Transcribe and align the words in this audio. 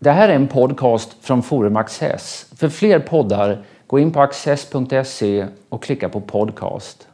Det 0.00 0.10
här 0.10 0.28
är 0.28 0.34
en 0.34 0.48
podcast 0.48 1.16
från 1.20 1.42
Forum 1.42 1.76
Access. 1.76 2.46
För 2.56 2.68
fler 2.68 2.98
poddar, 2.98 3.64
gå 3.86 3.98
in 3.98 4.12
på 4.12 4.20
access.se 4.20 5.46
och 5.68 5.82
klicka 5.82 6.08
på 6.08 6.20
podcast. 6.20 7.08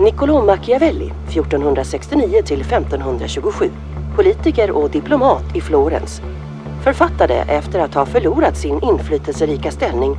Niccolò 0.00 0.44
Machiavelli, 0.44 1.12
1469 1.28 2.42
till 2.44 2.60
1527. 2.60 3.70
Politiker 4.16 4.70
och 4.70 4.90
diplomat 4.90 5.56
i 5.56 5.60
Florens. 5.60 6.22
Författade 6.84 7.34
efter 7.34 7.78
att 7.78 7.94
ha 7.94 8.06
förlorat 8.06 8.56
sin 8.56 8.84
inflytelserika 8.84 9.70
ställning 9.70 10.16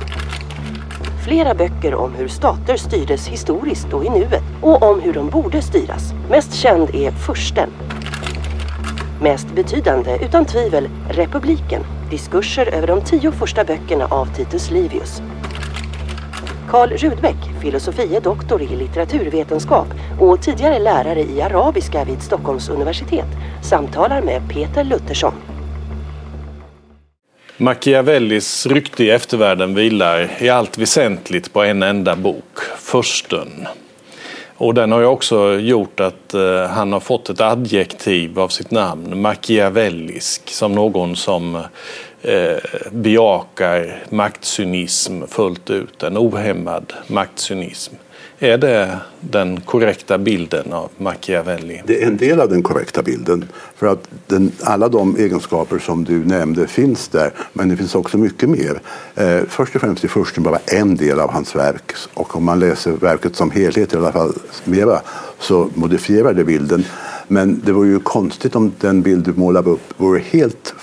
flera 1.22 1.54
böcker 1.54 1.94
om 1.94 2.14
hur 2.14 2.28
stater 2.28 2.76
styrdes 2.76 3.28
historiskt 3.28 3.92
och 3.92 4.04
i 4.04 4.10
nuet 4.10 4.42
och 4.60 4.82
om 4.82 5.00
hur 5.00 5.12
de 5.12 5.30
borde 5.30 5.62
styras. 5.62 6.12
Mest 6.30 6.54
känd 6.54 6.94
är 6.94 7.10
Fursten. 7.10 7.70
Mest 9.20 9.52
betydande, 9.54 10.18
utan 10.22 10.44
tvivel, 10.44 10.88
Republiken. 11.10 11.82
Diskurser 12.10 12.66
över 12.66 12.86
de 12.86 13.00
tio 13.00 13.32
första 13.32 13.64
böckerna 13.64 14.06
av 14.06 14.26
Titus 14.26 14.70
Livius. 14.70 15.22
Karl 16.70 16.90
Rudbeck, 16.90 17.60
filosofie 17.60 18.20
doktor 18.20 18.62
i 18.62 18.76
litteraturvetenskap 18.76 19.86
och 20.20 20.42
tidigare 20.42 20.78
lärare 20.78 21.20
i 21.20 21.42
arabiska 21.42 22.04
vid 22.04 22.22
Stockholms 22.22 22.68
universitet, 22.68 23.28
samtalar 23.62 24.22
med 24.22 24.42
Peter 24.48 24.84
Luthersson. 24.84 25.34
Machiavellis 27.62 28.66
rykte 28.66 29.04
i 29.04 29.10
eftervärlden 29.10 29.74
vilar 29.74 30.30
i 30.40 30.48
allt 30.48 30.78
väsentligt 30.78 31.52
på 31.52 31.62
en 31.62 31.82
enda 31.82 32.16
bok, 32.16 32.58
Fursten. 32.78 33.68
Och 34.56 34.74
den 34.74 34.92
har 34.92 35.00
ju 35.00 35.06
också 35.06 35.54
gjort 35.54 36.00
att 36.00 36.34
eh, 36.34 36.66
han 36.66 36.92
har 36.92 37.00
fått 37.00 37.30
ett 37.30 37.40
adjektiv 37.40 38.40
av 38.40 38.48
sitt 38.48 38.70
namn, 38.70 39.20
machiavellisk, 39.20 40.50
som 40.50 40.74
någon 40.74 41.16
som 41.16 41.56
eh, 42.22 42.56
bejakar 42.90 44.02
maktcynism 44.08 45.22
fullt 45.28 45.70
ut, 45.70 46.02
en 46.02 46.18
ohämmad 46.18 46.92
maktcynism. 47.06 47.94
Är 48.42 48.58
det 48.58 48.98
den 49.20 49.60
korrekta 49.60 50.18
bilden 50.18 50.72
av 50.72 50.90
Machiavelli? 50.98 51.82
Det 51.86 52.02
är 52.02 52.06
en 52.06 52.16
del 52.16 52.40
av 52.40 52.48
den 52.48 52.62
korrekta 52.62 53.02
bilden. 53.02 53.48
För 53.76 53.86
att 53.86 54.08
den, 54.26 54.52
alla 54.62 54.88
de 54.88 55.16
egenskaper 55.16 55.78
som 55.78 56.04
du 56.04 56.24
nämnde 56.24 56.66
finns 56.66 57.08
där, 57.08 57.32
men 57.52 57.68
det 57.68 57.76
finns 57.76 57.94
också 57.94 58.18
mycket 58.18 58.48
mer. 58.48 58.80
Eh, 59.14 59.40
först 59.48 59.74
och 59.74 59.80
främst 59.80 60.04
är 60.04 60.08
Fursten 60.08 60.42
bara 60.42 60.58
en 60.66 60.96
del 60.96 61.20
av 61.20 61.30
hans 61.30 61.56
verk 61.56 61.92
och 62.14 62.36
om 62.36 62.44
man 62.44 62.60
läser 62.60 62.92
verket 62.92 63.36
som 63.36 63.50
helhet, 63.50 63.92
i 63.92 63.96
alla 63.96 64.12
fall 64.12 64.32
mera, 64.64 65.00
så 65.38 65.70
modifierar 65.74 66.32
det 66.34 66.44
bilden. 66.44 66.84
Men 67.28 67.62
det 67.64 67.72
vore 67.72 67.88
ju 67.88 68.00
konstigt 68.00 68.56
om 68.56 68.72
den 68.80 69.02
bild 69.02 69.24
du 69.24 69.32
målar 69.32 69.68
upp 69.68 69.94
vore 69.96 70.20
helt 70.30 70.74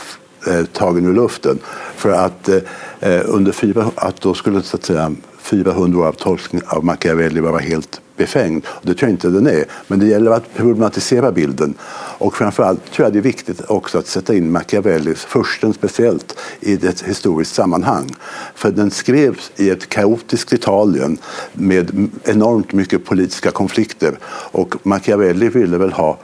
eh, 0.48 0.66
tagen 0.66 1.06
ur 1.06 1.14
luften. 1.14 1.60
För 1.96 2.12
att 2.12 2.50
eh, 2.50 2.58
eh, 3.00 3.22
under 3.26 3.52
fyra, 3.52 3.92
att 3.96 4.22
då 4.22 4.34
skulle 4.34 4.62
så 4.62 4.78
att 4.78 4.86
säga 4.86 5.16
400 5.40 6.00
år 6.00 6.06
av 6.06 6.14
tolkning 6.14 6.62
av 6.68 6.86
Machiavelli 6.86 7.40
vara 7.40 7.60
helt 7.60 8.02
befängd. 8.20 8.66
Det 8.82 8.94
tror 8.94 9.10
jag 9.10 9.14
inte 9.14 9.30
den 9.30 9.48
är. 9.48 9.66
Men 9.88 10.00
det 10.00 10.06
gäller 10.06 10.32
att 10.32 10.56
problematisera 10.56 11.32
bilden. 11.32 11.74
Och 12.18 12.36
framförallt 12.36 12.92
tror 12.92 13.06
jag 13.06 13.14
det 13.14 13.20
är 13.20 13.24
viktigt 13.24 13.62
också 13.68 13.98
att 13.98 14.08
sätta 14.08 14.36
in 14.36 14.52
Machiavellis, 14.52 15.26
försten 15.26 15.74
speciellt, 15.74 16.38
i 16.60 16.74
ett 16.74 17.02
historiskt 17.02 17.56
sammanhang. 17.56 18.16
För 18.56 18.72
den 18.72 18.92
skrevs 18.92 19.52
i 19.56 19.70
ett 19.70 19.90
kaotiskt 19.90 20.54
Italien 20.54 21.18
med 21.54 22.10
enormt 22.24 22.74
mycket 22.74 23.06
politiska 23.06 23.52
konflikter. 23.52 24.20
Och 24.52 24.76
Machiavelli 24.84 25.50
ville 25.50 25.78
väl 25.78 25.92
ha 25.92 26.18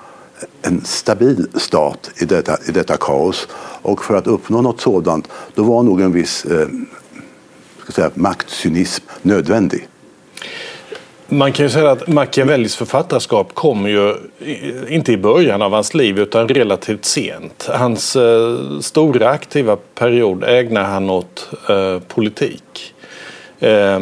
en 0.61 0.81
stabil 0.85 1.47
stat 1.53 2.11
i 2.17 2.25
detta, 2.25 2.57
i 2.67 2.72
detta 2.72 2.97
kaos. 2.97 3.47
Och 3.81 4.03
för 4.03 4.16
att 4.16 4.28
uppnå 4.28 4.61
något 4.61 4.81
sådant, 4.81 5.28
då 5.53 5.63
var 5.63 5.83
nog 5.83 6.01
en 6.01 6.11
viss 6.11 6.45
eh, 6.45 6.67
ska 7.83 7.91
säga, 7.91 8.11
maktcynism 8.13 9.05
nödvändig. 9.22 9.88
Man 11.28 11.53
kan 11.53 11.66
ju 11.66 11.69
säga 11.69 11.91
att 11.91 12.07
Machiavellis 12.07 12.75
författarskap 12.75 13.53
kommer 13.53 13.89
ju 13.89 14.16
inte 14.89 15.11
i 15.11 15.17
början 15.17 15.61
av 15.61 15.72
hans 15.72 15.94
liv 15.94 16.19
utan 16.19 16.47
relativt 16.47 17.05
sent. 17.05 17.69
Hans 17.69 18.16
eh, 18.16 18.79
stora 18.81 19.29
aktiva 19.29 19.75
period 19.75 20.44
ägnar 20.44 20.84
han 20.84 21.09
åt 21.09 21.50
eh, 21.69 22.00
politik. 22.00 22.94
Eh, 23.59 24.00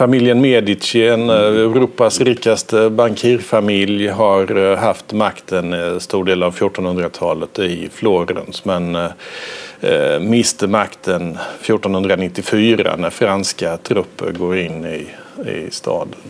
familjen 0.00 0.40
Medici, 0.40 1.08
en, 1.08 1.30
eh, 1.30 1.36
Europas 1.36 2.20
rikaste 2.20 2.90
bankirfamilj, 2.90 4.08
har 4.08 4.56
eh, 4.56 4.78
haft 4.78 5.12
makten 5.12 5.72
en 5.72 6.00
stor 6.00 6.24
del 6.24 6.42
av 6.42 6.54
1400-talet 6.54 7.58
i 7.58 7.88
Florens. 7.92 8.64
Men 8.64 8.98
miste 10.20 10.66
makten 10.66 11.38
1494 11.60 12.96
när 12.96 13.10
franska 13.10 13.76
trupper 13.76 14.32
går 14.32 14.58
in 14.58 14.84
i, 14.84 15.06
i 15.50 15.70
staden. 15.70 16.20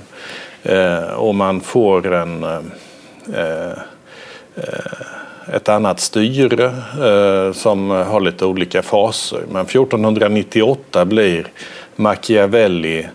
Och 1.17 1.35
man 1.35 1.61
får 1.61 2.15
en, 2.15 2.45
ett 5.53 5.69
annat 5.69 6.01
styre 6.01 6.65
eh, 7.05 7.53
som 7.53 7.91
har 7.91 8.21
lite 8.21 8.45
olika 8.47 8.83
faser. 8.83 9.43
Men 9.53 9.63
1498 9.63 11.05
blir 11.05 11.47
Machiavelli 11.97 13.07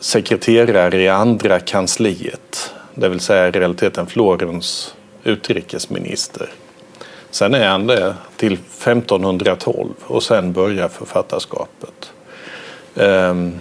sekreterare 0.00 1.02
i 1.02 1.08
andra 1.08 1.60
kansliet, 1.60 2.74
det 2.94 3.08
vill 3.08 3.20
säga 3.20 3.48
i 3.48 3.50
realiteten 3.50 4.06
Florens 4.06 4.94
utrikesminister. 5.24 6.48
Sen 7.30 7.54
är 7.54 7.68
han 7.68 7.86
det 7.86 8.14
till 8.36 8.52
1512 8.52 9.88
och 10.02 10.22
sen 10.22 10.52
börjar 10.52 10.88
författarskapet. 10.88 12.12
Ehm, 12.94 13.52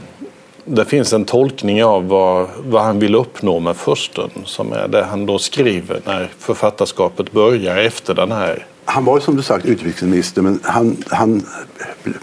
det 0.66 0.86
finns 0.86 1.14
en 1.14 1.26
tolkning 1.26 1.84
av 1.84 2.08
vad, 2.08 2.48
vad 2.58 2.84
han 2.84 3.00
vill 3.00 3.16
uppnå 3.16 3.60
med 3.60 3.76
försten 3.76 4.30
som 4.46 4.74
är 4.74 4.88
det 4.88 5.04
han 5.04 5.26
då 5.26 5.40
skriver 5.40 6.02
när 6.06 6.32
författarskapet 6.40 7.32
börjar 7.32 7.78
efter 7.78 8.14
den 8.14 8.32
här 8.32 8.66
han 8.86 9.06
var 9.06 9.20
som 9.20 9.36
du 9.36 9.42
sagt 9.42 9.66
utrikesminister 9.66 10.42
men 10.42 10.60
han, 10.64 10.98
han 11.08 11.46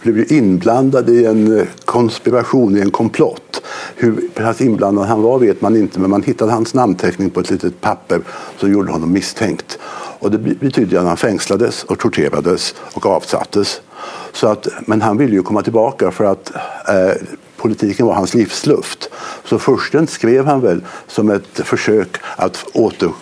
blev 0.03 0.33
inblandad 0.33 1.11
i 1.11 1.25
en 1.25 1.67
konspiration, 1.85 2.79
i 2.79 2.81
en 2.81 2.91
komplott. 2.91 3.63
Hur 4.03 4.29
pass 4.35 4.61
inblandad 4.61 5.07
han 5.07 5.23
var 5.23 5.39
vet 5.39 5.61
man 5.61 5.77
inte 5.77 6.01
men 6.01 6.11
man 6.11 6.23
hittade 6.23 6.53
hans 6.53 6.75
namnteckning 6.75 7.31
på 7.31 7.41
ett 7.41 7.51
litet 7.51 7.81
papper 7.81 8.21
som 8.59 8.73
gjorde 8.73 8.93
honom 8.93 9.13
misstänkt. 9.13 9.79
Och 10.19 10.31
det 10.31 10.39
betyder 10.39 10.99
att 10.99 11.07
han 11.07 11.17
fängslades 11.17 11.85
och 11.85 11.99
torterades 11.99 12.75
och 12.95 13.07
avsattes. 13.07 13.81
Så 14.33 14.47
att, 14.49 14.69
men 14.87 15.03
han 15.03 15.19
ville 15.19 15.33
ju 15.33 15.43
komma 15.43 15.63
tillbaka 15.63 16.11
för 16.11 16.25
att 16.25 16.53
eh, 16.89 17.23
politiken 17.57 18.07
var 18.07 18.15
hans 18.15 18.35
livsluft. 18.35 19.11
Så 19.45 19.59
försten 19.59 20.07
skrev 20.07 20.47
han 20.47 20.61
väl 20.61 20.85
som 21.07 21.31
ett 21.31 21.61
försök 21.65 22.17
att 22.37 22.65
åter 22.73 23.13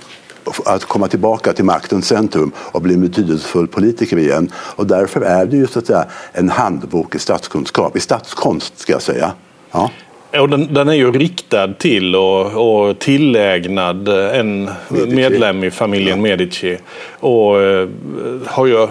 att 0.64 0.84
komma 0.84 1.08
tillbaka 1.08 1.52
till 1.52 1.64
maktens 1.64 2.06
centrum 2.06 2.52
och 2.56 2.82
bli 2.82 2.94
en 2.94 3.00
betydelsefull 3.00 3.68
politiker 3.68 4.18
igen. 4.18 4.52
Och 4.54 4.86
därför 4.86 5.20
är 5.20 5.46
det 5.46 5.56
ju 5.56 5.66
så 5.66 5.78
att 5.78 5.86
säga 5.86 6.04
en 6.32 6.48
handbok 6.48 7.14
i 7.14 7.18
statskunskap, 7.18 7.96
i 7.96 8.00
statskonst 8.00 8.78
ska 8.78 8.92
jag 8.92 9.02
säga. 9.02 9.32
Ja. 9.70 9.90
Och 10.32 10.48
den, 10.48 10.74
den, 10.74 10.88
är 10.88 10.94
ju 10.94 11.12
riktad 11.12 11.68
till 11.68 12.16
och, 12.16 12.88
och 12.88 12.98
tillägnad 12.98 14.08
en 14.08 14.70
Medici. 14.88 15.16
medlem 15.16 15.64
i 15.64 15.70
familjen 15.70 16.16
ja. 16.16 16.22
Medici. 16.22 16.78
Och 17.20 17.62
eh, 17.62 17.88
har 18.46 18.66
ju 18.66 18.88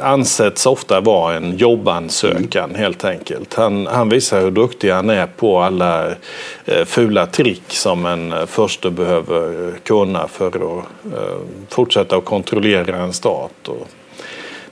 ansetts 0.00 0.66
ofta 0.66 1.00
vara 1.00 1.34
en 1.34 1.56
jobbansökan 1.56 2.70
mm. 2.70 2.80
helt 2.80 3.04
enkelt. 3.04 3.54
Han, 3.54 3.86
han, 3.86 4.08
visar 4.08 4.40
hur 4.40 4.50
duktig 4.50 4.90
han 4.90 5.10
är 5.10 5.26
på 5.26 5.60
alla 5.60 6.08
eh, 6.64 6.84
fula 6.84 7.26
trick 7.26 7.62
som 7.68 8.06
en 8.06 8.32
eh, 8.32 8.46
förste 8.46 8.90
behöver 8.90 9.72
kunna 9.84 10.28
för 10.28 10.46
att 10.46 10.84
eh, 11.14 11.38
fortsätta 11.68 12.16
att 12.16 12.24
kontrollera 12.24 12.96
en 12.96 13.12
stat. 13.12 13.68
Och, 13.68 13.88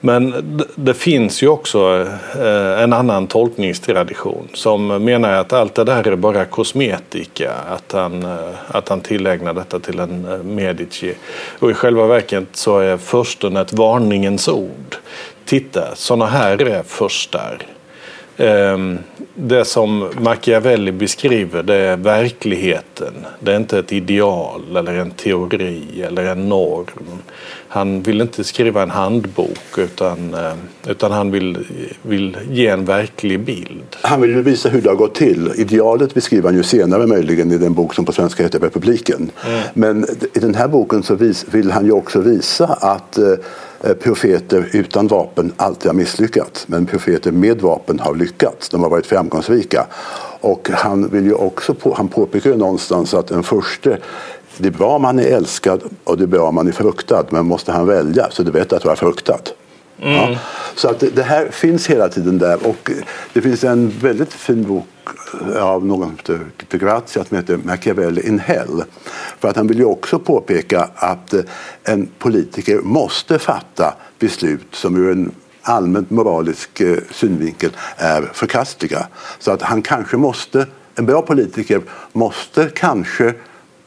men 0.00 0.34
det 0.74 0.94
finns 0.94 1.42
ju 1.42 1.48
också 1.48 2.06
eh, 2.34 2.82
en 2.82 2.92
annan 2.92 3.26
tolkningstradition 3.26 4.48
som 4.54 4.86
menar 4.86 5.32
att 5.32 5.52
allt 5.52 5.74
det 5.74 5.84
där 5.84 6.08
är 6.08 6.16
bara 6.16 6.44
kosmetika. 6.44 7.52
Att 7.68 7.92
han, 7.92 8.22
eh, 8.22 8.50
att 8.68 8.88
han 8.88 9.00
tillägnar 9.00 9.54
detta 9.54 9.78
till 9.78 9.98
en 9.98 10.32
eh, 10.32 10.38
Medici. 10.38 11.14
Och 11.58 11.70
i 11.70 11.74
själva 11.74 12.06
verket 12.06 12.44
så 12.52 12.78
är 12.78 12.96
försten 12.96 13.56
ett 13.56 13.72
varningens 13.72 14.48
ord. 14.48 14.96
Titta, 15.44 15.94
sådana 15.94 16.26
här 16.26 16.62
är 16.62 16.82
förstar. 16.82 17.58
Ehm, 18.36 18.98
det 19.40 19.64
som 19.64 20.08
Machiavelli 20.20 20.92
beskriver 20.92 21.62
det 21.62 21.74
är 21.74 21.96
verkligheten. 21.96 23.14
Det 23.40 23.52
är 23.52 23.56
inte 23.56 23.78
ett 23.78 23.92
ideal 23.92 24.76
eller 24.76 24.94
en 24.94 25.10
teori 25.10 26.02
eller 26.02 26.24
en 26.24 26.48
norm. 26.48 27.18
Han 27.68 28.02
vill 28.02 28.20
inte 28.20 28.44
skriva 28.44 28.82
en 28.82 28.90
handbok 28.90 29.78
utan, 29.78 30.34
eh, 30.34 30.52
utan 30.90 31.12
han 31.12 31.30
vill, 31.30 31.58
vill 32.02 32.36
ge 32.50 32.66
en 32.66 32.84
verklig 32.84 33.40
bild. 33.40 33.96
Han 34.02 34.20
vill 34.20 34.34
visa 34.34 34.68
hur 34.68 34.82
det 34.82 34.88
har 34.88 34.96
gått 34.96 35.14
till. 35.14 35.52
Idealet 35.56 36.14
beskriver 36.14 36.48
han 36.48 36.56
ju 36.56 36.62
senare 36.62 37.06
möjligen 37.06 37.52
i 37.52 37.58
den 37.58 37.74
bok 37.74 37.94
som 37.94 38.04
på 38.04 38.12
svenska 38.12 38.42
heter 38.42 38.58
Republiken. 38.58 39.30
Mm. 39.46 39.60
Men 39.74 40.06
i 40.34 40.38
den 40.38 40.54
här 40.54 40.68
boken 40.68 41.02
så 41.02 41.18
vill 41.50 41.70
han 41.70 41.84
ju 41.84 41.92
också 41.92 42.20
visa 42.20 42.66
att 42.66 43.18
eh, 43.18 43.24
profeter 44.00 44.68
utan 44.72 45.06
vapen 45.06 45.52
alltid 45.56 45.86
har 45.86 45.94
misslyckats. 45.94 46.68
Men 46.68 46.86
profeter 46.86 47.32
med 47.32 47.60
vapen 47.60 48.00
har 48.00 48.14
lyckats. 48.14 48.68
De 48.68 48.82
har 48.82 48.90
varit 48.90 49.06
framgångsrika. 49.06 49.86
Och 50.40 50.70
han, 50.72 51.08
vill 51.08 51.24
ju 51.24 51.34
också 51.34 51.74
på, 51.74 51.94
han 51.94 52.08
påpekar 52.08 52.50
ju 52.50 52.56
någonstans 52.56 53.14
att 53.14 53.26
den 53.26 53.42
första 53.42 53.90
det 54.60 54.68
är 54.68 54.72
bra 54.72 54.88
om 54.88 55.04
han 55.04 55.18
är 55.18 55.36
älskad 55.36 55.82
och 56.04 56.16
det 56.16 56.24
är 56.24 56.26
bra 56.26 56.48
om 56.48 56.56
han 56.56 56.68
är 56.68 56.72
fruktad. 56.72 57.24
Men 57.30 57.46
måste 57.46 57.72
han 57.72 57.86
välja 57.86 58.30
så 58.30 58.42
det 58.42 58.50
är 58.50 58.52
bättre 58.52 58.76
att 58.76 58.84
vara 58.84 58.96
fruktad. 58.96 59.40
Mm. 60.02 60.14
Ja. 60.14 60.38
Så 60.74 60.88
att 60.88 61.04
det 61.14 61.22
här 61.22 61.48
finns 61.50 61.86
hela 61.86 62.08
tiden 62.08 62.38
där. 62.38 62.66
Och 62.66 62.90
det 63.32 63.40
finns 63.40 63.64
en 63.64 63.92
väldigt 64.00 64.32
fin 64.32 64.64
bok 64.64 64.86
Eh, 65.54 65.62
av 65.62 65.86
någon 65.86 66.18
som 66.26 66.40
heter 66.58 66.78
Grazia 66.78 67.24
som 67.24 67.36
heter 67.36 67.56
Machiavelli 67.56 68.28
in 68.28 68.38
Hell. 68.38 68.84
För 69.38 69.48
att 69.48 69.56
han 69.56 69.66
vill 69.66 69.78
ju 69.78 69.84
också 69.84 70.18
påpeka 70.18 70.88
att 70.94 71.34
eh, 71.34 71.42
en 71.82 72.08
politiker 72.18 72.80
måste 72.80 73.38
fatta 73.38 73.94
beslut 74.18 74.66
som 74.70 74.96
ur 74.96 75.12
en 75.12 75.32
allmänt 75.62 76.10
moralisk 76.10 76.80
eh, 76.80 76.98
synvinkel 77.10 77.70
är 77.96 78.30
förkastliga. 78.32 79.06
Så 79.38 79.50
att 79.50 79.62
han 79.62 79.82
kanske 79.82 80.16
måste, 80.16 80.66
en 80.94 81.06
bra 81.06 81.22
politiker 81.22 81.82
måste 82.12 82.70
kanske 82.74 83.34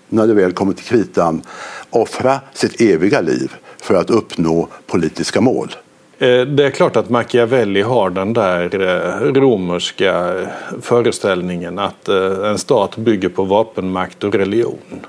när 0.09 0.27
det 0.27 0.33
väl 0.33 0.53
kommer 0.53 0.73
till 0.73 0.85
kritan 0.85 1.41
offra 1.89 2.39
sitt 2.53 2.81
eviga 2.81 3.21
liv 3.21 3.55
för 3.81 3.95
att 3.95 4.09
uppnå 4.09 4.67
politiska 4.87 5.41
mål. 5.41 5.75
Eh, 6.21 6.41
det 6.41 6.65
är 6.65 6.69
klart 6.69 6.95
att 6.95 7.09
Machiavelli 7.09 7.81
har 7.81 8.09
den 8.09 8.33
där 8.33 8.81
eh, 8.81 9.33
romerska 9.33 10.33
föreställningen 10.81 11.79
att 11.79 12.09
eh, 12.09 12.49
en 12.49 12.57
stat 12.57 12.97
bygger 12.97 13.29
på 13.29 13.43
vapenmakt 13.43 14.23
och 14.23 14.35
religion. 14.35 15.05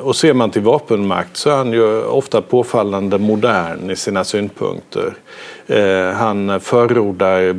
Och 0.00 0.16
ser 0.16 0.34
man 0.34 0.50
till 0.50 0.62
vapenmakt 0.62 1.36
så 1.36 1.50
är 1.50 1.56
han 1.56 1.72
ju 1.72 2.02
ofta 2.02 2.42
påfallande 2.42 3.18
modern 3.18 3.90
i 3.90 3.96
sina 3.96 4.24
synpunkter. 4.24 5.14
Han 6.14 6.60
förordar 6.60 7.52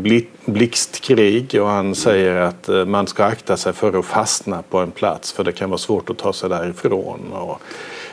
blixtkrig 0.51 1.61
och 1.61 1.67
han 1.67 1.95
säger 1.95 2.35
att 2.35 2.69
man 2.87 3.07
ska 3.07 3.25
akta 3.25 3.57
sig 3.57 3.73
för 3.73 3.99
att 3.99 4.05
fastna 4.05 4.63
på 4.69 4.77
en 4.77 4.91
plats 4.91 5.31
för 5.31 5.43
det 5.43 5.51
kan 5.51 5.69
vara 5.69 5.77
svårt 5.77 6.09
att 6.09 6.17
ta 6.17 6.33
sig 6.33 6.49
därifrån. 6.49 7.19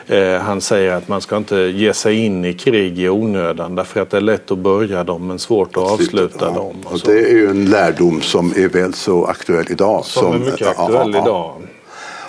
Eh, 0.09 0.41
han 0.41 0.61
säger 0.61 0.93
att 0.93 1.09
man 1.09 1.21
ska 1.21 1.37
inte 1.37 1.57
ge 1.57 1.95
sig 1.95 2.25
in 2.25 2.45
i 2.45 2.55
krig 2.55 2.99
i 2.99 3.09
onödan 3.09 3.75
därför 3.75 4.01
att 4.01 4.11
det 4.11 4.17
är 4.17 4.21
lätt 4.21 4.51
att 4.51 4.59
börja 4.59 5.05
dem 5.05 5.27
men 5.27 5.39
svårt 5.39 5.77
att 5.77 5.83
avsluta 5.83 6.45
ja. 6.45 6.51
dem. 6.51 6.77
Och, 6.85 6.93
och 6.93 7.01
det 7.05 7.31
är 7.31 7.33
ju 7.33 7.51
en 7.51 7.65
lärdom 7.65 8.21
som 8.21 8.53
är 8.57 8.69
väl 8.69 8.95
så 8.95 9.25
aktuell 9.25 9.67
idag. 9.71 10.05
Som, 10.05 10.23
som 10.23 10.33
är 10.35 10.39
mycket 10.51 10.69
aktuell 10.69 11.15
ja, 11.15 11.23
idag. 11.23 11.55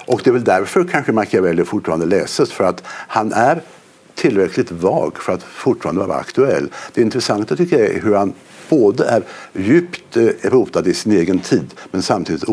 Och 0.06 0.22
det 0.24 0.30
är 0.30 0.32
väl 0.32 0.44
därför 0.44 0.84
kanske 0.84 1.12
Machiavelli 1.12 1.64
fortfarande 1.64 2.06
läses 2.06 2.52
för 2.52 2.64
att 2.64 2.84
han 2.86 3.34
är 3.34 3.62
tillräckligt 4.16 4.72
vag 4.72 5.18
för 5.18 5.34
att 5.34 5.44
fortfarande 5.44 6.06
vara 6.06 6.18
aktuell. 6.18 6.70
Det 6.94 7.02
intressanta 7.02 7.56
tycker 7.56 7.80
jag 7.80 7.88
är 7.88 8.02
hur 8.02 8.16
han 8.16 8.34
både 8.70 9.06
är 9.06 9.24
djupt 9.54 10.18
eh, 10.18 10.30
rotad 10.42 10.88
i 10.88 10.94
sin 10.94 11.12
egen 11.12 11.40
tid 11.40 11.74
men 11.92 12.02
samtidigt 12.02 12.44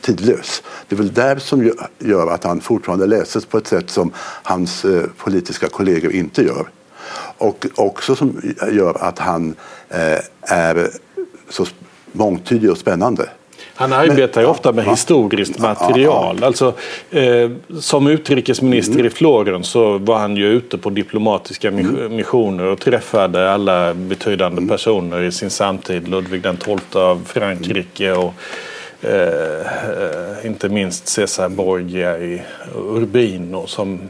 tidlös. 0.00 0.62
Det 0.88 0.94
är 0.94 0.96
väl 0.96 1.12
där 1.12 1.38
som 1.38 1.72
gör 1.98 2.26
att 2.30 2.44
han 2.44 2.60
fortfarande 2.60 3.06
läses 3.06 3.46
på 3.46 3.58
ett 3.58 3.66
sätt 3.66 3.90
som 3.90 4.12
hans 4.42 4.84
eh, 4.84 5.02
politiska 5.16 5.68
kollegor 5.68 6.12
inte 6.12 6.42
gör. 6.42 6.68
Och 7.38 7.66
också 7.74 8.16
som 8.16 8.40
gör 8.72 9.02
att 9.02 9.18
han 9.18 9.54
eh, 9.88 10.18
är 10.40 10.90
så 11.48 11.66
mångtydig 12.12 12.70
och 12.70 12.78
spännande. 12.78 13.28
Han 13.74 13.92
arbetar 13.92 14.40
ju 14.40 14.46
ofta 14.46 14.72
med 14.72 14.84
historiskt 14.84 15.58
material. 15.58 16.44
Alltså, 16.44 16.74
eh, 17.10 17.50
som 17.80 18.06
utrikesminister 18.06 18.94
mm. 18.94 19.06
i 19.06 19.10
Florens 19.10 19.68
så 19.68 19.98
var 19.98 20.18
han 20.18 20.36
ju 20.36 20.46
ute 20.46 20.78
på 20.78 20.90
diplomatiska 20.90 21.68
mm. 21.68 22.16
missioner 22.16 22.64
och 22.64 22.80
träffade 22.80 23.52
alla 23.52 23.94
betydande 23.94 24.58
mm. 24.58 24.68
personer 24.68 25.22
i 25.22 25.32
sin 25.32 25.50
samtid. 25.50 26.08
Ludvig 26.08 26.42
den 26.42 26.56
XII 26.56 27.00
av 27.00 27.22
Frankrike 27.26 28.12
och 28.12 28.34
Eh, 29.04 30.46
inte 30.46 30.68
minst 30.68 31.08
Cesar 31.08 31.48
Borgia 31.48 32.18
i 32.18 32.42
Urbino 32.74 33.66
som 33.66 34.00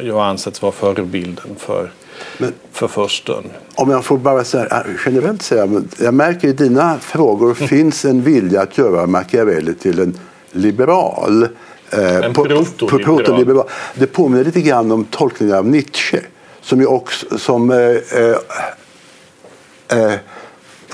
eh, 0.00 0.14
har 0.14 0.24
ansetts 0.24 0.62
vara 0.62 0.72
förebilden 0.72 1.56
för 1.58 1.90
men, 2.38 2.52
för 2.72 2.88
försten. 2.88 3.44
Om 3.74 3.90
jag 3.90 4.04
får 4.04 4.18
bara 4.18 4.44
så 4.44 4.58
här, 4.58 4.86
generellt 5.06 5.42
säga, 5.42 5.68
jag 5.98 6.14
märker 6.14 6.48
i 6.48 6.52
dina 6.52 6.98
frågor 6.98 7.56
mm. 7.56 7.68
finns 7.68 8.04
en 8.04 8.22
vilja 8.22 8.62
att 8.62 8.78
göra 8.78 9.06
Machiavelli 9.06 9.74
till 9.74 10.00
en 10.00 10.18
liberal. 10.52 11.48
Eh, 11.90 12.16
en 12.16 12.34
protoliberal. 12.34 13.68
Det 13.94 14.06
påminner 14.06 14.44
lite 14.44 14.60
grann 14.60 14.92
om 14.92 15.04
tolkningen 15.04 15.56
av 15.56 15.66
Nietzsche 15.66 16.20
som 16.60 16.80
ju 16.80 16.86
också 16.86 17.38
som 17.38 17.70
eh, 17.70 17.78
eh, 17.78 18.36
eh 19.88 20.14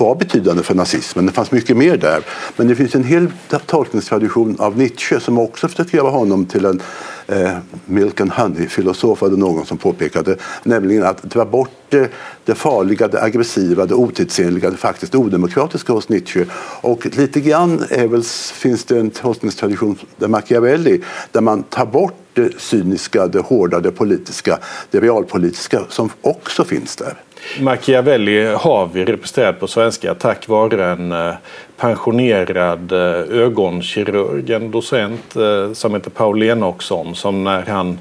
var 0.01 0.15
betydande 0.15 0.63
för 0.63 0.75
nazismen. 0.75 1.25
Det 1.25 1.31
fanns 1.31 1.51
mycket 1.51 1.77
mer 1.77 1.97
där. 1.97 2.23
Men 2.57 2.67
det 2.67 2.75
finns 2.75 2.95
en 2.95 3.03
hel 3.03 3.27
tolkningstradition 3.65 4.55
av 4.59 4.77
Nietzsche 4.77 5.19
som 5.19 5.39
också 5.39 5.67
försöker 5.67 5.97
göra 5.97 6.09
honom 6.09 6.45
till 6.45 6.65
en 6.65 6.81
eh, 7.27 7.57
milk 7.85 8.21
and 8.21 8.31
honey-filosof, 8.31 9.21
var 9.21 9.29
det 9.29 9.37
någon 9.37 9.65
som 9.65 9.77
påpekade. 9.77 10.35
Nämligen 10.63 11.03
att 11.03 11.23
dra 11.23 11.45
bort 11.45 11.69
det, 11.89 12.11
det 12.45 12.55
farliga, 12.55 13.07
det 13.07 13.21
aggressiva, 13.21 13.85
det 13.85 13.95
otidsenliga, 13.95 14.69
det 14.69 14.77
faktiskt 14.77 15.15
odemokratiska 15.15 15.93
hos 15.93 16.09
Nietzsche. 16.09 16.45
Och 16.81 17.05
lite 17.17 17.41
grann 17.41 17.85
väl, 17.89 18.23
finns 18.53 18.83
det 18.83 18.99
en 18.99 19.09
tolkningstradition 19.09 19.97
där 20.17 20.27
Machiavelli 20.27 21.01
där 21.31 21.41
man 21.41 21.63
tar 21.63 21.85
bort 21.85 22.20
det 22.33 22.61
cyniska, 22.61 23.27
det 23.27 23.39
hårda, 23.39 23.79
det 23.79 23.91
politiska, 23.91 24.59
det 24.91 24.99
realpolitiska 24.99 25.81
som 25.89 26.09
också 26.21 26.63
finns 26.63 26.95
där. 26.95 27.13
Machiavelli 27.59 28.45
har 28.45 28.89
vi 28.93 29.05
representerat 29.05 29.59
på 29.59 29.67
svenska 29.67 30.15
tack 30.15 30.47
vare 30.47 30.91
en 30.91 31.11
eh, 31.11 31.33
pensionerad 31.77 32.91
eh, 32.91 33.41
ögonkirurg, 33.41 34.51
en 34.51 34.71
docent 34.71 35.35
eh, 35.35 35.73
som 35.73 35.93
heter 35.93 36.09
Paul 36.09 36.43
Enoksson 36.43 37.15
som 37.15 37.43
när 37.43 37.61
han 37.61 37.99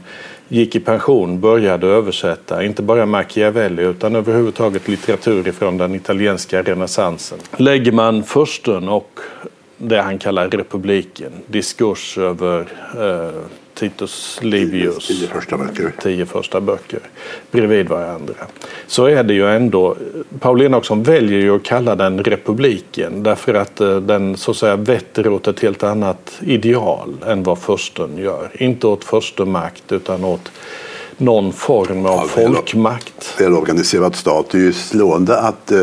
gick 0.49 0.77
i 0.77 0.81
pension 0.81 1.41
började 1.41 1.87
översätta 1.87 2.65
inte 2.65 2.83
bara 2.83 3.07
Machiavelli 3.07 3.83
utan 3.83 4.17
överhuvudtaget 4.17 4.89
litteratur 4.89 5.53
från 5.53 5.79
den 5.79 5.95
italienska 5.95 6.63
renässansen. 6.63 7.39
Lägger 7.57 7.93
man 7.93 8.23
försten 8.23 8.89
och 8.89 9.21
det 9.77 10.01
han 10.01 10.19
kallar 10.19 10.49
republiken, 10.49 11.33
diskurs 11.47 12.19
över 12.19 12.61
eh, 12.99 13.43
Titus 13.81 14.39
Livius 14.43 15.07
tio 15.07 15.29
första 15.29 15.57
böcker. 15.57 15.93
tio 16.03 16.27
första 16.27 16.61
böcker 16.61 17.01
bredvid 17.51 17.89
varandra. 17.89 18.35
Så 18.87 19.07
är 19.07 19.23
det 19.23 19.35
ju 19.35 19.47
ändå, 19.47 19.97
Paul 20.41 20.63
Enoksson 20.63 21.03
väljer 21.03 21.41
ju 21.41 21.57
att 21.57 21.63
kalla 21.63 21.97
den 21.97 22.25
republiken 22.25 23.23
därför 23.23 23.55
att 23.55 23.81
eh, 23.81 23.97
den 23.97 24.37
så 24.37 24.51
att 24.51 24.57
säga 24.57 24.77
vetter 24.77 25.29
åt 25.29 25.49
ett 25.49 25.61
helt 25.61 25.83
annat 25.83 26.33
ideal 26.41 27.17
än 27.27 27.43
vad 27.43 27.59
försten 27.59 28.19
gör. 28.19 28.51
Inte 28.55 28.87
åt 28.87 29.05
förstemakt 29.05 29.93
utan 29.93 30.25
åt 30.25 30.53
någon 31.17 31.53
form 31.53 32.07
av 32.07 32.13
ja, 32.17 32.25
folkmakt. 32.29 33.35
Välorganiserad 33.39 34.17
stat. 34.17 34.47
Det 34.51 34.59
är 34.59 34.63
ju 34.63 34.73
slående 34.73 35.39
att 35.39 35.73
eh, 35.73 35.83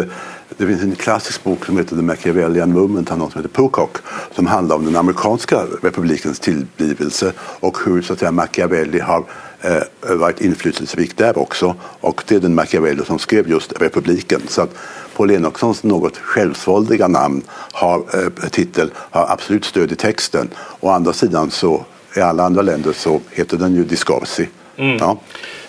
det 0.58 0.68
finns 0.68 0.82
en 0.82 0.96
klassisk 0.96 1.44
bok 1.44 1.66
som 1.66 1.78
heter 1.78 1.96
The 1.96 2.02
Machiavellian 2.02 2.72
Movement 2.72 3.12
av 3.12 3.18
någon 3.18 3.32
som 3.32 3.42
heter 3.42 3.54
Pocock 3.54 3.98
som 4.36 4.48
handlar 4.48 4.76
om 4.76 4.86
den 4.86 4.96
amerikanska 4.96 5.64
republikens 5.84 6.40
tillblivelse 6.40 7.34
och 7.40 7.78
hur 7.86 8.02
så 8.02 8.14
att 8.14 8.20
säga, 8.20 8.32
Machiavelli 8.32 9.00
har 9.00 9.24
eh, 9.62 10.16
varit 10.16 10.42
inflytelserik 10.42 11.18
där 11.18 11.38
också. 11.38 11.76
Och 11.82 12.24
det 12.28 12.36
är 12.36 12.40
den 12.40 12.56
Machiavelli 12.56 13.06
som 13.06 13.20
skrev 13.20 13.50
just 13.50 13.82
republiken. 13.82 14.42
Så 14.48 14.62
att 14.62 14.76
Paul 15.16 15.32
Enochsons 15.32 15.84
något 15.84 16.18
självsvåldiga 16.18 17.08
namn 17.08 17.42
har, 17.72 17.98
eh, 17.98 18.50
titel 18.50 18.92
har 18.96 19.28
absolut 19.30 19.66
stöd 19.66 19.92
i 19.92 19.96
texten. 19.96 20.50
Å 20.80 20.90
andra 20.90 21.14
sidan 21.14 21.52
så 21.52 21.86
i 22.16 22.20
alla 22.20 22.44
andra 22.44 22.62
länder 22.62 22.94
så 22.94 23.22
heter 23.32 23.58
den 23.58 23.76
ju 23.76 23.84
Discorsi. 23.84 24.50
Mm. 24.78 24.98
Ja. 24.98 25.20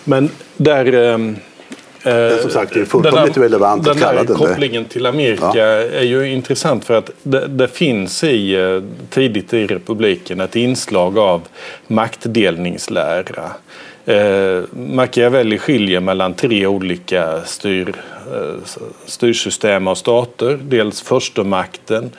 Men 0.03 0.29
där... 0.57 0.93
Eh 0.93 1.35
men 2.03 2.39
som 2.41 2.51
sagt, 2.51 2.73
det 2.73 2.79
är 2.79 2.85
fullkomligt 2.85 3.33
den 3.33 3.43
relevant 3.43 3.87
att 3.87 3.99
kalla 3.99 4.17
den 4.17 4.25
Den 4.25 4.35
kopplingen 4.35 4.85
till 4.85 5.05
Amerika 5.05 5.51
ja. 5.53 5.65
är 5.65 6.03
ju 6.03 6.31
intressant 6.31 6.85
för 6.85 6.93
att 6.93 7.09
det, 7.23 7.47
det, 7.47 7.67
finns 7.67 8.23
i 8.23 8.55
eh, 8.55 8.83
tidigt 9.09 9.53
i 9.53 9.67
republiken 9.67 10.39
ett 10.39 10.55
inslag 10.55 11.17
av 11.17 11.41
maktdelningslära. 11.87 13.51
Eh, 14.09 14.63
Machiavelli 14.71 15.57
skiljer 15.57 15.99
mellan 15.99 16.33
tre 16.33 16.67
olika 16.67 17.41
styr, 17.41 17.95
eh, 18.33 18.79
styrsystem 19.05 19.87
av 19.87 19.95
stater. 19.95 20.59
Dels 20.61 21.01
förstemakten 21.01 22.11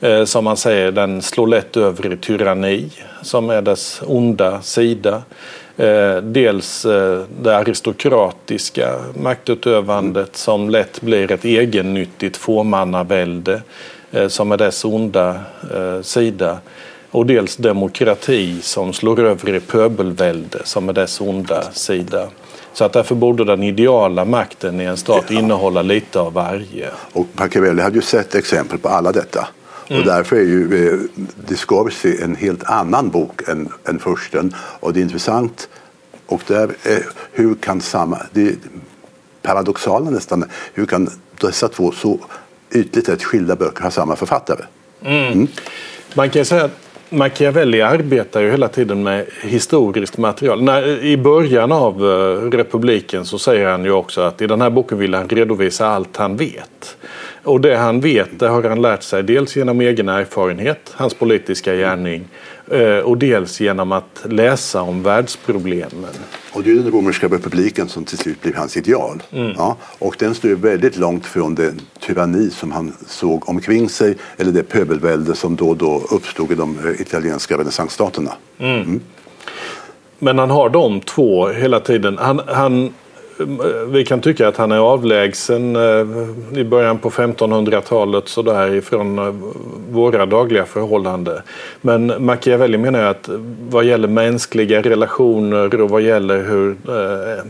eh, 0.00 0.24
som 0.24 0.44
man 0.44 0.56
säger 0.56 0.92
den 0.92 1.22
slår 1.22 1.46
lätt 1.46 1.76
över 1.76 2.12
i 2.12 2.16
tyranni 2.16 2.90
som 3.22 3.50
är 3.50 3.62
dess 3.62 4.02
onda 4.06 4.62
sida. 4.62 5.22
Eh, 5.76 6.16
dels 6.16 6.84
eh, 6.84 7.22
det 7.42 7.56
aristokratiska 7.56 8.94
maktutövandet 9.14 10.36
som 10.36 10.70
lätt 10.70 11.00
blir 11.00 11.32
ett 11.32 11.44
egennyttigt 11.44 12.36
fåmannavälde 12.36 13.62
eh, 14.12 14.28
som 14.28 14.52
är 14.52 14.56
dess 14.56 14.84
onda 14.84 15.40
eh, 15.74 16.02
sida 16.02 16.58
och 17.10 17.26
dels 17.26 17.56
demokrati 17.56 18.62
som 18.62 18.92
slår 18.92 19.20
över 19.20 19.54
i 19.54 19.60
pöbelvälde 19.60 20.60
som 20.64 20.88
är 20.88 20.92
dess 20.92 21.20
onda 21.20 21.72
sida. 21.72 22.28
Så 22.72 22.84
att 22.84 22.92
därför 22.92 23.14
borde 23.14 23.44
den 23.44 23.62
ideala 23.62 24.24
makten 24.24 24.80
i 24.80 24.84
en 24.84 24.96
stat 24.96 25.24
ja. 25.28 25.38
innehålla 25.38 25.82
lite 25.82 26.20
av 26.20 26.32
varje. 26.32 26.90
Och 27.12 27.26
Machiavelli 27.32 27.82
hade 27.82 27.96
ju 27.96 28.02
sett 28.02 28.34
exempel 28.34 28.78
på 28.78 28.88
alla 28.88 29.12
detta. 29.12 29.48
Mm. 29.88 30.00
Och 30.00 30.06
därför 30.06 30.36
är 30.36 30.40
ju 30.40 30.88
eh, 30.88 31.22
Discorsi 31.48 32.22
en 32.22 32.36
helt 32.36 32.64
annan 32.64 33.10
bok 33.10 33.48
än, 33.48 33.72
än 33.88 33.98
försten. 33.98 34.54
Och 34.80 34.92
det 34.92 35.00
är 35.00 35.02
intressant. 35.02 35.68
Och 36.26 36.42
där, 36.46 36.70
eh, 36.82 36.98
hur 37.32 37.54
kan 37.54 37.80
samma, 37.80 38.18
det 38.32 38.42
är 38.42 38.54
paradoxala 39.42 40.10
nästan, 40.10 40.44
hur 40.74 40.86
kan 40.86 41.10
dessa 41.40 41.68
två 41.68 41.92
så 41.92 42.18
ytligt 42.70 43.06
sett 43.06 43.24
skilda 43.24 43.56
böcker 43.56 43.82
ha 43.82 43.90
samma 43.90 44.16
författare? 44.16 44.64
Mm. 45.02 45.32
Mm. 45.32 45.48
Man 46.14 46.30
kan 46.30 46.44
säga 46.44 46.64
att 46.64 46.87
Machiavelli 47.10 47.82
arbetar 47.82 48.40
ju 48.40 48.50
hela 48.50 48.68
tiden 48.68 49.02
med 49.02 49.26
historiskt 49.42 50.18
material. 50.18 50.62
När, 50.62 51.04
I 51.04 51.16
början 51.16 51.72
av 51.72 51.94
eh, 51.94 52.50
republiken 52.50 53.24
så 53.24 53.38
säger 53.38 53.66
han 53.66 53.84
ju 53.84 53.90
också 53.90 54.20
att 54.20 54.42
i 54.42 54.46
den 54.46 54.60
här 54.60 54.70
boken 54.70 54.98
vill 54.98 55.14
han 55.14 55.28
redovisa 55.28 55.86
allt 55.86 56.16
han 56.16 56.36
vet. 56.36 56.96
Och 57.48 57.60
det 57.60 57.76
han 57.76 58.00
vet 58.00 58.38
det 58.38 58.48
har 58.48 58.62
han 58.62 58.82
lärt 58.82 59.02
sig 59.02 59.22
dels 59.22 59.56
genom 59.56 59.80
egen 59.80 60.08
erfarenhet, 60.08 60.92
hans 60.94 61.14
politiska 61.14 61.74
gärning 61.74 62.28
uh, 62.72 62.98
och 62.98 63.18
dels 63.18 63.60
genom 63.60 63.92
att 63.92 64.24
läsa 64.24 64.82
om 64.82 65.02
världsproblemen. 65.02 66.14
Och 66.52 66.62
det 66.62 66.70
är 66.70 66.74
den 66.74 66.90
romerska 66.90 67.26
republiken 67.26 67.88
som 67.88 68.04
till 68.04 68.18
slut 68.18 68.42
blev 68.42 68.54
hans 68.54 68.76
ideal. 68.76 69.22
Mm. 69.32 69.52
Ja, 69.56 69.76
och 69.98 70.16
den 70.18 70.34
står 70.34 70.48
väldigt 70.48 70.96
långt 70.96 71.26
från 71.26 71.54
den 71.54 71.80
tyranni 72.00 72.50
som 72.50 72.72
han 72.72 72.92
såg 73.06 73.48
omkring 73.48 73.88
sig 73.88 74.16
eller 74.36 74.52
det 74.52 74.62
pöbelvälde 74.62 75.34
som 75.34 75.56
då 75.56 75.68
och 75.68 75.76
då 75.76 76.02
uppstod 76.10 76.52
i 76.52 76.54
de 76.54 76.78
eh, 76.78 77.00
italienska 77.00 77.58
renässansstaterna. 77.58 78.32
Mm. 78.58 78.76
Mm. 78.76 79.00
Men 80.18 80.38
han 80.38 80.50
har 80.50 80.68
de 80.68 81.00
två 81.00 81.48
hela 81.48 81.80
tiden. 81.80 82.18
Han, 82.18 82.40
han 82.46 82.94
vi 83.86 84.04
kan 84.04 84.20
tycka 84.20 84.48
att 84.48 84.56
han 84.56 84.72
är 84.72 84.78
avlägsen 84.78 85.76
eh, 85.76 86.60
i 86.60 86.64
början 86.64 86.98
på 86.98 87.10
1500-talet 87.10 88.28
sådär 88.28 88.74
ifrån 88.74 89.18
eh, 89.18 89.34
våra 89.90 90.26
dagliga 90.26 90.66
förhållanden. 90.66 91.38
Men 91.80 92.12
Machiavelli 92.18 92.78
menar 92.78 93.02
att 93.02 93.30
vad 93.70 93.84
gäller 93.84 94.08
mänskliga 94.08 94.82
relationer 94.82 95.80
och 95.80 95.90
vad 95.90 96.02
gäller 96.02 96.42
hur 96.42 96.70
eh, 96.70 97.44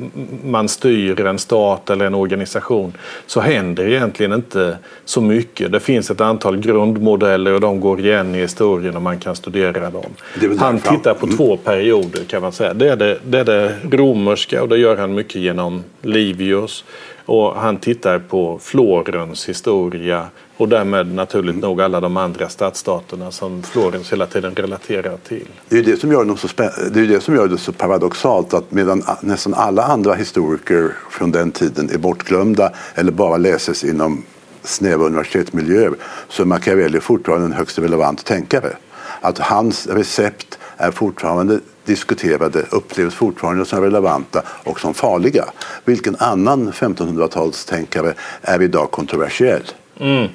man 0.44 0.68
styr 0.68 1.20
en 1.20 1.38
stat 1.38 1.90
eller 1.90 2.06
en 2.06 2.14
organisation 2.14 2.92
så 3.26 3.40
händer 3.40 3.88
egentligen 3.88 4.32
inte 4.32 4.78
så 5.04 5.20
mycket. 5.20 5.72
Det 5.72 5.80
finns 5.80 6.10
ett 6.10 6.20
antal 6.20 6.56
grundmodeller 6.56 7.54
och 7.54 7.60
de 7.60 7.80
går 7.80 8.00
igen 8.00 8.34
i 8.34 8.38
historien 8.38 8.96
och 8.96 9.02
man 9.02 9.18
kan 9.18 9.36
studera 9.36 9.90
dem. 9.90 10.10
Han 10.58 10.78
tittar 10.78 11.14
på 11.14 11.26
två 11.26 11.56
perioder 11.56 12.24
kan 12.24 12.42
man 12.42 12.52
säga. 12.52 12.74
Det 12.74 12.88
är 12.88 12.96
det, 12.96 13.18
det 13.24 13.38
är 13.38 13.44
det 13.44 13.74
romerska 13.90 14.62
och 14.62 14.68
det 14.68 14.78
gör 14.78 14.96
han 14.96 15.14
mycket 15.14 15.36
genom 15.36 15.77
Livius 16.02 16.84
och 17.26 17.54
han 17.54 17.76
tittar 17.76 18.18
på 18.18 18.58
Florens 18.62 19.48
historia 19.48 20.26
och 20.56 20.68
därmed 20.68 21.14
naturligt 21.14 21.54
mm. 21.54 21.60
nog 21.60 21.80
alla 21.80 22.00
de 22.00 22.16
andra 22.16 22.48
stadsstaterna 22.48 23.30
som 23.30 23.62
Florens 23.62 24.12
hela 24.12 24.26
tiden 24.26 24.54
relaterar 24.54 25.16
till. 25.28 25.46
Det 25.68 25.78
är 25.78 25.82
det 25.82 26.00
som 26.00 26.12
gör 26.12 26.24
det 26.24 26.36
så, 26.36 26.48
det, 26.92 27.00
är 27.00 27.06
det, 27.06 27.20
som 27.20 27.34
gör 27.34 27.48
det 27.48 27.58
så 27.58 27.72
paradoxalt 27.72 28.54
att 28.54 28.72
medan 28.72 29.02
nästan 29.20 29.54
alla 29.54 29.82
andra 29.82 30.14
historiker 30.14 30.92
från 31.10 31.32
den 31.32 31.50
tiden 31.50 31.90
är 31.90 31.98
bortglömda 31.98 32.72
eller 32.94 33.12
bara 33.12 33.36
läses 33.36 33.84
inom 33.84 34.22
snäva 34.62 35.04
universitetsmiljöer 35.04 35.94
så 36.28 36.42
är 36.42 36.46
Machiavelli 36.46 37.00
fortfarande 37.00 37.46
en 37.46 37.52
högst 37.52 37.78
relevant 37.78 38.24
tänkare. 38.24 38.76
Att 39.20 39.38
hans 39.38 39.86
recept 39.86 40.58
är 40.76 40.90
fortfarande 40.90 41.60
diskuterade 41.88 42.62
upplevs 42.70 43.14
fortfarande 43.14 43.64
som 43.64 43.82
relevanta 43.82 44.42
och 44.64 44.80
som 44.80 44.94
farliga. 44.94 45.44
Vilken 45.84 46.16
annan 46.18 46.72
1500-talstänkare 46.72 48.14
är 48.42 48.62
idag 48.62 48.90
kontroversiell? 48.90 49.62
Mm. 50.00 50.28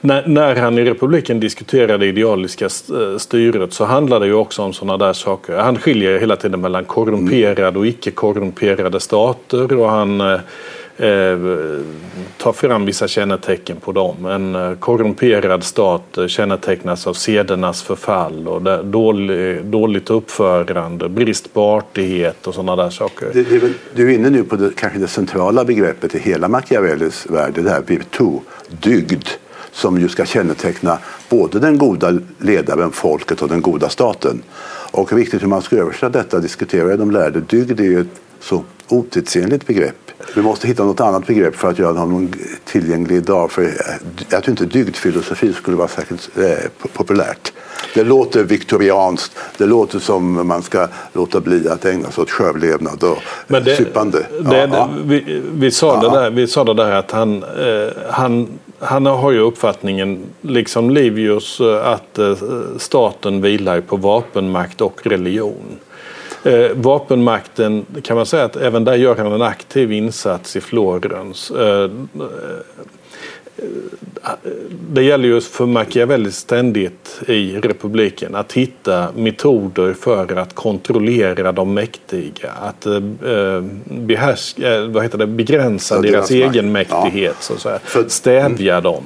När, 0.00 0.26
när, 0.26 0.56
han 0.56 0.78
i 0.78 0.84
republiken 0.84 1.40
diskuterade 1.40 1.98
det 1.98 2.06
idealiska 2.06 2.64
eh, 2.64 3.18
styret 3.18 3.72
så 3.72 3.84
handlade 3.84 4.24
det 4.24 4.28
ju 4.28 4.34
också 4.34 4.62
om 4.62 4.72
sådana 4.72 5.06
där 5.06 5.12
saker. 5.12 5.56
Han 5.56 5.78
skiljer 5.78 6.20
hela 6.20 6.36
tiden 6.36 6.60
mellan 6.60 6.84
korrumperade 6.84 7.78
och 7.78 7.86
icke 7.86 8.10
korrumperade 8.10 9.00
stater 9.00 9.78
och 9.78 9.90
han 9.90 10.20
eh, 10.20 10.40
eh, 10.96 11.38
ta 12.36 12.52
fram 12.52 12.86
vissa 12.86 13.08
kännetecken 13.08 13.76
på 13.76 13.92
dem. 13.92 14.26
En 14.26 14.54
eh, 14.54 14.74
korrumperad 14.74 15.64
stat 15.64 16.18
eh, 16.18 16.26
kännetecknas 16.26 17.06
av 17.06 17.14
sedernas 17.14 17.82
förfall 17.82 18.48
och 18.48 18.84
dålig, 18.84 19.64
dåligt 19.64 20.10
uppförande, 20.10 21.08
brist 21.08 21.54
på 21.54 21.62
artighet 21.62 22.46
och 22.46 22.54
sådana 22.54 22.82
där 22.82 22.90
saker. 22.90 23.28
Det, 23.32 23.42
det, 23.42 23.72
du 23.94 24.10
är 24.10 24.14
inne 24.14 24.30
nu 24.30 24.44
på 24.44 24.56
det, 24.56 24.70
kanske 24.76 24.98
det 24.98 25.08
centrala 25.08 25.64
begreppet 25.64 26.14
i 26.14 26.18
hela 26.18 26.48
Machiavellis 26.48 27.26
värld, 27.30 27.52
det 27.54 27.70
här 27.70 27.82
virtu, 27.86 28.38
dygd 28.68 29.28
som 29.72 30.00
ju 30.00 30.08
ska 30.08 30.24
känneteckna 30.24 30.98
både 31.28 31.58
den 31.58 31.78
goda 31.78 32.18
ledaren, 32.38 32.92
folket 32.92 33.42
och 33.42 33.48
den 33.48 33.60
goda 33.60 33.88
staten. 33.88 34.42
Och 34.90 35.12
riktigt 35.12 35.42
hur 35.42 35.48
man 35.48 35.62
ska 35.62 35.76
översätta 35.76 36.08
detta 36.08 36.38
diskuterar 36.38 36.96
de 36.96 37.10
lärde. 37.10 37.40
Dygd 37.40 37.80
är 37.80 37.84
ju 37.84 38.00
ett 38.00 38.06
så 38.40 38.64
otidsenligt 38.88 39.66
begrepp 39.66 40.06
vi 40.34 40.42
måste 40.42 40.68
hitta 40.68 40.84
något 40.84 41.00
annat 41.00 41.26
begrepp 41.26 41.56
för 41.56 41.70
att 41.70 41.78
göra 41.78 41.98
honom 41.98 42.32
tillgänglig 42.64 43.16
idag. 43.16 43.52
För 43.52 43.70
jag 44.30 44.42
tror 44.42 44.50
inte 44.50 44.64
dygdfilosofi 44.64 45.52
skulle 45.52 45.76
vara 45.76 45.88
särskilt 45.88 46.30
eh, 46.38 46.88
populärt. 46.92 47.52
Det 47.94 48.04
låter 48.04 48.44
viktorianskt. 48.44 49.36
Det 49.58 49.66
låter 49.66 49.98
som 49.98 50.46
man 50.48 50.62
ska 50.62 50.88
låta 51.12 51.40
bli 51.40 51.68
att 51.68 51.84
ägna 51.84 52.10
sig 52.10 52.22
åt 52.22 52.30
självlevnad 52.30 53.02
och 53.04 53.18
Men 53.46 53.64
det, 53.64 53.76
supande. 53.76 54.26
Det, 54.40 54.56
ja, 54.56 54.68
ja. 54.72 54.90
Vi, 55.04 55.42
vi, 55.52 55.70
sa 55.70 55.86
ja. 56.02 56.08
det 56.08 56.20
där, 56.20 56.30
vi 56.30 56.46
sa 56.46 56.64
det 56.64 56.74
där 56.74 56.92
att 56.92 57.10
han, 57.10 57.42
eh, 57.42 57.88
han, 58.10 58.48
han 58.78 59.06
har 59.06 59.30
ju 59.30 59.38
uppfattningen, 59.38 60.22
liksom 60.40 60.90
Livius, 60.90 61.60
eh, 61.60 61.88
att 61.88 62.18
eh, 62.18 62.36
staten 62.78 63.42
vilar 63.42 63.80
på 63.80 63.96
vapenmakt 63.96 64.80
och 64.80 65.06
religion. 65.06 65.78
Eh, 66.44 66.70
vapenmakten 66.74 67.86
kan 68.02 68.16
man 68.16 68.26
säga 68.26 68.44
att 68.44 68.56
även 68.56 68.84
där 68.84 68.94
gör 68.94 69.16
han 69.16 69.32
en 69.32 69.42
aktiv 69.42 69.92
insats 69.92 70.56
i 70.56 70.60
Florens. 70.60 71.50
Eh, 71.50 71.82
eh, 71.84 71.90
det 74.90 75.02
gäller 75.02 75.28
ju 75.28 75.40
för 75.40 75.66
Machiavelli 75.66 76.32
ständigt 76.32 77.20
i 77.26 77.56
republiken 77.56 78.34
att 78.34 78.52
hitta 78.52 79.08
metoder 79.16 79.94
för 79.94 80.36
att 80.36 80.54
kontrollera 80.54 81.52
de 81.52 81.74
mäktiga. 81.74 82.50
Att 82.62 82.86
eh, 82.86 83.00
behärska, 83.84 84.80
vad 84.80 85.02
heter 85.02 85.18
det, 85.18 85.26
begränsa 85.26 86.00
deras, 86.00 86.28
deras 86.28 86.30
egen 86.30 86.72
mäktighet. 86.72 87.36
Ja. 87.38 87.40
Så 87.40 87.52
att 87.52 87.60
säga. 87.60 88.08
Stävja 88.08 88.72
mm. 88.72 88.84
dem. 88.84 89.04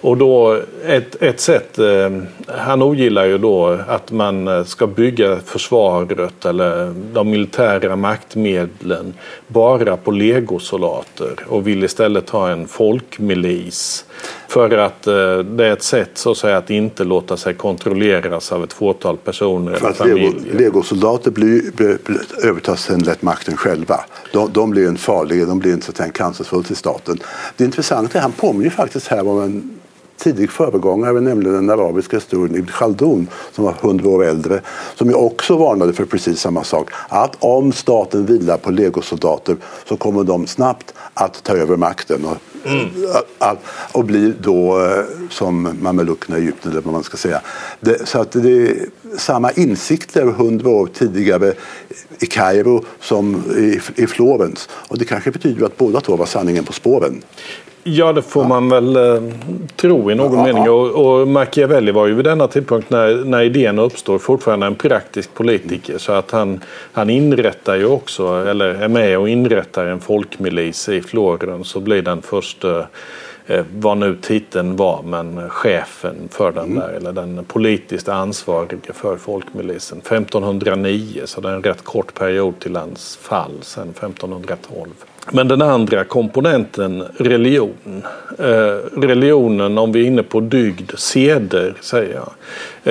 Och 0.00 0.16
då 0.16 0.60
ett, 0.84 1.22
ett 1.22 1.40
sätt, 1.40 1.78
eh, 1.78 2.10
han 2.46 2.82
ogillar 2.82 3.24
ju 3.24 3.38
då 3.38 3.78
att 3.88 4.12
man 4.12 4.48
eh, 4.48 4.64
ska 4.64 4.86
bygga 4.86 5.38
försvaret 5.44 6.44
eller 6.44 6.94
de 7.12 7.30
militära 7.30 7.96
maktmedlen 7.96 9.14
bara 9.46 9.96
på 9.96 10.10
legosoldater 10.10 11.46
och 11.48 11.66
vill 11.66 11.84
istället 11.84 12.30
ha 12.30 12.50
en 12.50 12.68
folkmilis. 12.68 14.04
För 14.48 14.78
att 14.78 15.06
eh, 15.06 15.38
det 15.38 15.66
är 15.66 15.72
ett 15.72 15.82
sätt 15.82 16.10
så 16.14 16.30
att 16.30 16.36
säga 16.36 16.56
att 16.56 16.70
inte 16.70 17.04
låta 17.04 17.36
sig 17.36 17.54
kontrolleras 17.54 18.52
av 18.52 18.64
ett 18.64 18.72
fåtal 18.72 19.16
personer 19.16 19.74
För 19.74 19.86
eller 19.86 19.94
familjer. 19.94 20.32
Lego, 20.32 20.58
legosoldater 20.58 21.30
blir, 21.30 21.72
blir, 21.76 21.98
övertar 22.44 22.76
sen 22.76 23.00
lätt 23.00 23.22
makten 23.22 23.56
själva. 23.56 24.00
De, 24.32 24.52
de 24.52 24.70
blir 24.70 24.88
en 24.88 24.96
farlig, 24.96 25.46
de 25.46 25.58
blir 25.58 25.72
inte 25.72 25.86
så 25.86 25.92
cancerfull 25.92 26.64
till 26.64 26.76
staten. 26.76 27.18
Det 27.56 27.64
intressanta 27.64 28.12
är 28.12 28.18
att 28.18 28.22
han 28.22 28.32
påminner 28.32 28.70
faktiskt 28.70 29.06
här 29.06 29.28
om 29.28 29.42
en 29.42 29.78
tidig 30.18 30.50
föregångare, 30.50 31.20
nämligen 31.20 31.54
den 31.54 31.70
arabiska 31.70 32.16
historien 32.16 32.56
Ibn 32.56 32.72
Khaldun 32.72 33.28
som 33.52 33.64
var 33.64 33.72
hundra 33.72 34.08
år 34.08 34.24
äldre, 34.24 34.60
som 34.94 35.08
ju 35.08 35.14
också 35.14 35.56
varnade 35.56 35.92
för 35.92 36.04
precis 36.04 36.40
samma 36.40 36.64
sak. 36.64 36.90
Att 37.08 37.36
om 37.38 37.72
staten 37.72 38.26
vilar 38.26 38.56
på 38.56 38.70
legosoldater 38.70 39.56
så 39.88 39.96
kommer 39.96 40.24
de 40.24 40.46
snabbt 40.46 40.94
att 41.14 41.42
ta 41.42 41.52
över 41.52 41.76
makten. 41.76 42.24
Och 42.24 42.36
Mm. 42.64 42.88
Och 43.92 44.04
blir 44.04 44.34
då 44.40 44.84
eh, 44.84 45.04
som 45.30 45.76
mameluckerna 45.82 46.38
i 46.38 46.40
Egypten 46.40 46.70
eller 46.70 46.80
vad 46.80 46.94
man 46.94 47.02
ska 47.02 47.16
säga. 47.16 47.40
Det, 47.80 48.08
så 48.08 48.20
att 48.20 48.32
det 48.32 48.68
är 48.68 48.86
samma 49.18 49.50
insikter 49.50 50.26
hundra 50.26 50.68
år 50.68 50.86
tidigare 50.86 51.54
i 52.18 52.26
Kairo 52.26 52.84
som 53.00 53.44
i, 53.56 53.80
i 54.02 54.06
Florens. 54.06 54.68
Och 54.72 54.98
det 54.98 55.04
kanske 55.04 55.30
betyder 55.30 55.66
att 55.66 55.76
båda 55.76 56.00
två 56.00 56.16
var 56.16 56.26
sanningen 56.26 56.64
på 56.64 56.72
spåren. 56.72 57.22
Ja, 57.84 58.12
det 58.12 58.22
får 58.22 58.44
man 58.44 58.68
väl 58.68 58.96
eh, 58.96 59.22
tro 59.76 60.10
i 60.10 60.14
någon 60.14 60.38
ja, 60.38 60.44
mening. 60.44 60.64
Ja. 60.64 60.70
Och, 60.70 61.20
och, 61.20 61.28
Machiavelli 61.28 61.92
var 61.92 62.06
ju 62.06 62.14
vid 62.14 62.24
denna 62.24 62.48
tidpunkt 62.48 62.90
när, 62.90 63.24
när 63.24 63.42
idén 63.42 63.78
uppstår 63.78 64.18
fortfarande 64.18 64.66
en 64.66 64.74
praktisk 64.74 65.34
politiker. 65.34 65.90
Mm. 65.90 65.98
Så 65.98 66.12
att 66.12 66.30
han, 66.30 66.60
han 66.92 67.10
inrättar 67.10 67.76
ju 67.76 67.86
också, 67.86 68.46
eller 68.48 68.66
är 68.66 68.88
med 68.88 69.18
och 69.18 69.28
inrättar 69.28 69.86
en 69.86 70.00
folkmilis 70.00 70.88
i 70.88 71.00
Florens 71.00 71.76
och 71.76 71.82
blir 71.82 72.02
den 72.02 72.22
första 72.22 72.86
eh, 73.46 73.64
vad 73.76 73.98
nu 73.98 74.16
titeln 74.22 74.76
var, 74.76 75.02
men 75.02 75.50
chefen 75.50 76.28
för 76.30 76.52
den 76.52 76.64
mm. 76.64 76.78
där, 76.78 76.88
eller 76.88 77.12
den 77.12 77.44
politiskt 77.44 78.08
ansvarige 78.08 78.92
för 78.92 79.16
folkmilisen. 79.16 79.98
1509, 79.98 81.22
så 81.24 81.40
det 81.40 81.48
är 81.48 81.52
en 81.52 81.62
rätt 81.62 81.84
kort 81.84 82.14
period 82.14 82.58
till 82.58 82.76
hans 82.76 83.16
fall, 83.16 83.52
sen 83.62 83.90
1512. 83.90 84.88
Men 85.32 85.48
den 85.48 85.62
andra 85.62 86.04
komponenten, 86.04 87.04
religion. 87.16 88.02
Eh, 88.38 89.00
religionen, 89.00 89.78
om 89.78 89.92
vi 89.92 90.00
är 90.00 90.04
inne 90.04 90.22
på 90.22 90.40
dygd, 90.40 90.92
seder, 90.96 91.74
säger 91.80 92.14
jag. 92.14 92.32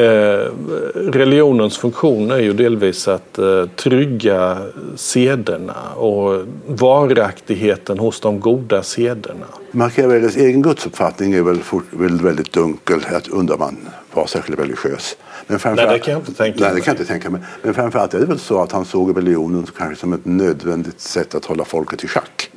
Eh, 0.03 0.51
religionens 0.95 1.77
funktion 1.77 2.31
är 2.31 2.39
ju 2.39 2.53
delvis 2.53 3.07
att 3.07 3.37
eh, 3.37 3.65
trygga 3.75 4.57
sederna 4.95 5.93
och 5.95 6.45
varaktigheten 6.67 7.99
hos 7.99 8.19
de 8.19 8.39
goda 8.39 8.83
sederna. 8.83 9.45
Machiavellis 9.71 10.37
egen 10.37 10.61
gudsuppfattning 10.61 11.33
är 11.33 11.41
väl, 11.41 11.59
väl 11.91 12.21
väldigt 12.21 12.53
dunkel. 12.53 12.99
Jag 13.11 13.21
undrar 13.31 13.55
om 13.55 13.61
han 13.61 13.77
var 14.13 14.25
särskilt 14.25 14.59
religiös. 14.59 15.17
Men 15.47 15.59
nej, 15.75 15.87
det 15.87 15.99
kan 15.99 16.13
jag 16.13 16.21
inte 16.21 16.33
tänka 16.33 16.59
mig. 16.59 16.69
Nej, 16.69 16.75
det 16.75 16.81
kan 16.81 16.91
jag 16.93 17.01
inte 17.01 17.11
tänka 17.11 17.29
mig. 17.29 17.41
Men 17.61 17.73
framförallt 17.73 18.13
är 18.13 18.19
det 18.19 18.25
väl 18.25 18.39
så 18.39 18.61
att 18.61 18.71
han 18.71 18.85
såg 18.85 19.17
religionen 19.17 19.67
kanske 19.77 19.95
som 19.95 20.13
ett 20.13 20.25
nödvändigt 20.25 21.01
sätt 21.01 21.35
att 21.35 21.45
hålla 21.45 21.65
folket 21.65 22.03
i 22.03 22.07
schack. 22.07 22.49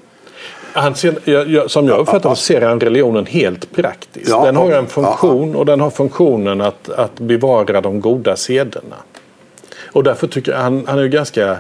Han 0.73 0.95
ser, 0.95 1.69
som 1.69 1.87
jag 1.87 1.99
uppfattar 1.99 2.31
det 2.31 2.37
ser 2.37 2.61
han 2.61 2.81
religionen 2.81 3.27
helt 3.27 3.73
praktiskt. 3.73 4.31
Ja, 4.31 4.45
den 4.45 4.57
har 4.57 4.73
en 4.73 4.87
funktion 4.87 5.57
och 5.57 5.67
den 5.67 5.81
har 5.81 5.91
funktionen 5.91 6.61
att, 6.61 6.89
att 6.89 7.21
bevara 7.21 7.81
de 7.81 8.01
goda 8.01 8.37
sederna. 8.37 8.97
Och 9.93 10.05
därför 10.05 10.27
tycker 10.27 10.53
jag 10.53 10.59
han, 10.59 10.85
han 10.87 10.99
är 10.99 11.07
ganska 11.07 11.59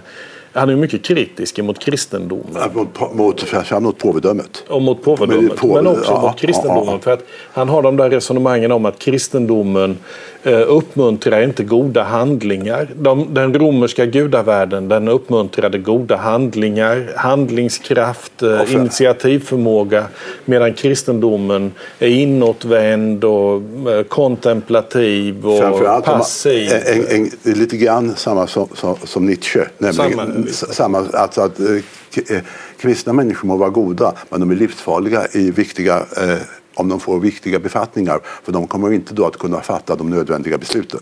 han 0.52 0.70
är 0.70 0.76
mycket 0.76 1.04
kritisk 1.04 1.58
mot 1.58 1.78
kristendomen. 1.78 2.70
Mot, 2.74 3.14
mot, 3.14 3.80
mot 3.80 3.98
påvedömet. 3.98 4.64
Och 4.68 4.82
mot 4.82 5.02
påvedömet. 5.02 5.44
Men, 5.44 5.56
på, 5.56 5.74
men 5.74 5.86
också 5.86 6.12
ja, 6.12 6.20
mot 6.20 6.38
kristendomen. 6.38 6.86
Ja, 6.86 6.92
ja. 6.92 6.98
För 6.98 7.10
att 7.10 7.24
han 7.52 7.68
har 7.68 7.82
de 7.82 7.96
där 7.96 8.10
resonemangen 8.10 8.72
om 8.72 8.86
att 8.86 8.98
kristendomen 8.98 9.98
uppmuntrar 10.44 11.42
inte 11.42 11.64
goda 11.64 12.02
handlingar. 12.02 12.88
De, 12.94 13.34
den 13.34 13.54
romerska 13.54 14.06
gudavärlden 14.06 14.88
den 14.88 15.08
uppmuntrade 15.08 15.78
goda 15.78 16.16
handlingar, 16.16 17.12
handlingskraft, 17.16 18.42
eh, 18.42 18.74
initiativförmåga 18.74 20.04
medan 20.44 20.74
kristendomen 20.74 21.72
är 21.98 22.08
inåtvänd 22.08 23.24
och 23.24 23.62
eh, 23.90 24.02
kontemplativ 24.08 25.46
och 25.46 26.04
passiv. 26.04 26.70
En, 26.72 27.06
en, 27.06 27.30
en, 27.42 27.58
lite 27.58 27.76
grann 27.76 28.16
samma 28.16 28.46
som, 28.46 28.68
som, 28.74 28.96
som 29.04 29.26
Nietzsche. 29.26 29.60
Nämligen, 29.78 30.46
samma, 30.52 30.72
samma 30.72 30.98
alltså 31.12 31.40
att 31.40 31.60
eh, 31.60 32.38
kristna 32.80 33.12
människor 33.12 33.48
må 33.48 33.56
vara 33.56 33.70
goda 33.70 34.12
men 34.28 34.40
de 34.40 34.50
är 34.50 34.54
livsfarliga 34.54 35.26
i 35.32 35.50
viktiga 35.50 35.96
eh, 35.96 36.38
om 36.80 36.88
de 36.88 37.00
får 37.00 37.20
viktiga 37.20 37.58
befattningar. 37.58 38.20
För 38.44 38.52
de 38.52 38.66
kommer 38.66 38.92
inte 38.92 39.14
då 39.14 39.26
att 39.26 39.38
kunna 39.38 39.60
fatta 39.60 39.96
de 39.96 40.10
nödvändiga 40.10 40.58
besluten. 40.58 41.00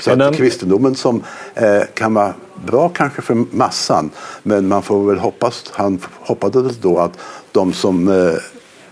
Så 0.00 0.10
att 0.10 0.36
kristendomen 0.36 0.94
som 0.94 1.22
eh, 1.54 1.82
kan 1.94 2.14
vara 2.14 2.34
bra 2.66 2.88
kanske 2.88 3.22
för 3.22 3.34
massan 3.34 4.10
men 4.42 4.68
man 4.68 4.82
får 4.82 5.06
väl 5.06 5.18
hoppas, 5.18 5.64
han 5.72 5.98
hoppades 6.14 6.76
då 6.76 6.98
att 6.98 7.18
de 7.52 7.72
som 7.72 8.08
eh, 8.08 8.34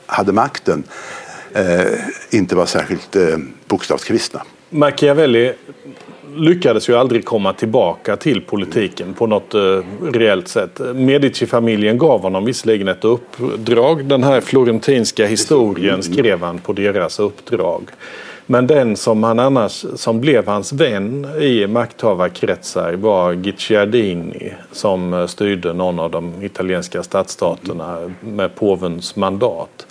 hade 0.07 0.33
makten 0.33 0.85
eh, 1.53 2.01
inte 2.31 2.57
var 2.57 2.67
särskilt 2.67 3.17
eh, 3.17 3.37
bokstavskristna. 3.67 4.43
Machiavelli 4.71 5.55
lyckades 6.35 6.89
ju 6.89 6.95
aldrig 6.95 7.25
komma 7.25 7.53
tillbaka 7.53 8.17
till 8.17 8.41
politiken 8.41 9.15
på 9.15 9.27
något 9.27 9.55
eh, 9.55 9.61
reellt 10.13 10.49
sätt. 10.49 10.81
Medici-familjen 10.95 11.99
gav 11.99 12.23
honom 12.23 12.45
visserligen 12.45 12.89
ett 12.89 13.05
uppdrag. 13.05 14.05
Den 14.05 14.23
här 14.23 14.41
florentinska 14.41 15.27
historien 15.27 16.03
skrev 16.03 16.43
han 16.43 16.59
på 16.59 16.73
deras 16.73 17.21
uppdrag. 17.21 17.83
Men 18.49 18.67
den 18.67 18.97
som, 18.97 19.23
han 19.23 19.39
annars, 19.39 19.85
som 19.95 20.21
blev 20.21 20.47
hans 20.47 20.73
vän 20.73 21.27
i 21.41 21.67
makthavarkretsar 21.67 22.93
var 22.93 23.35
Guicciardini 23.35 24.53
som 24.73 25.15
eh, 25.15 25.27
styrde 25.27 25.73
någon 25.73 25.99
av 25.99 26.11
de 26.11 26.43
italienska 26.43 27.03
stadsstaterna 27.03 28.13
med 28.21 28.55
påvens 28.55 29.17
mandat. 29.17 29.87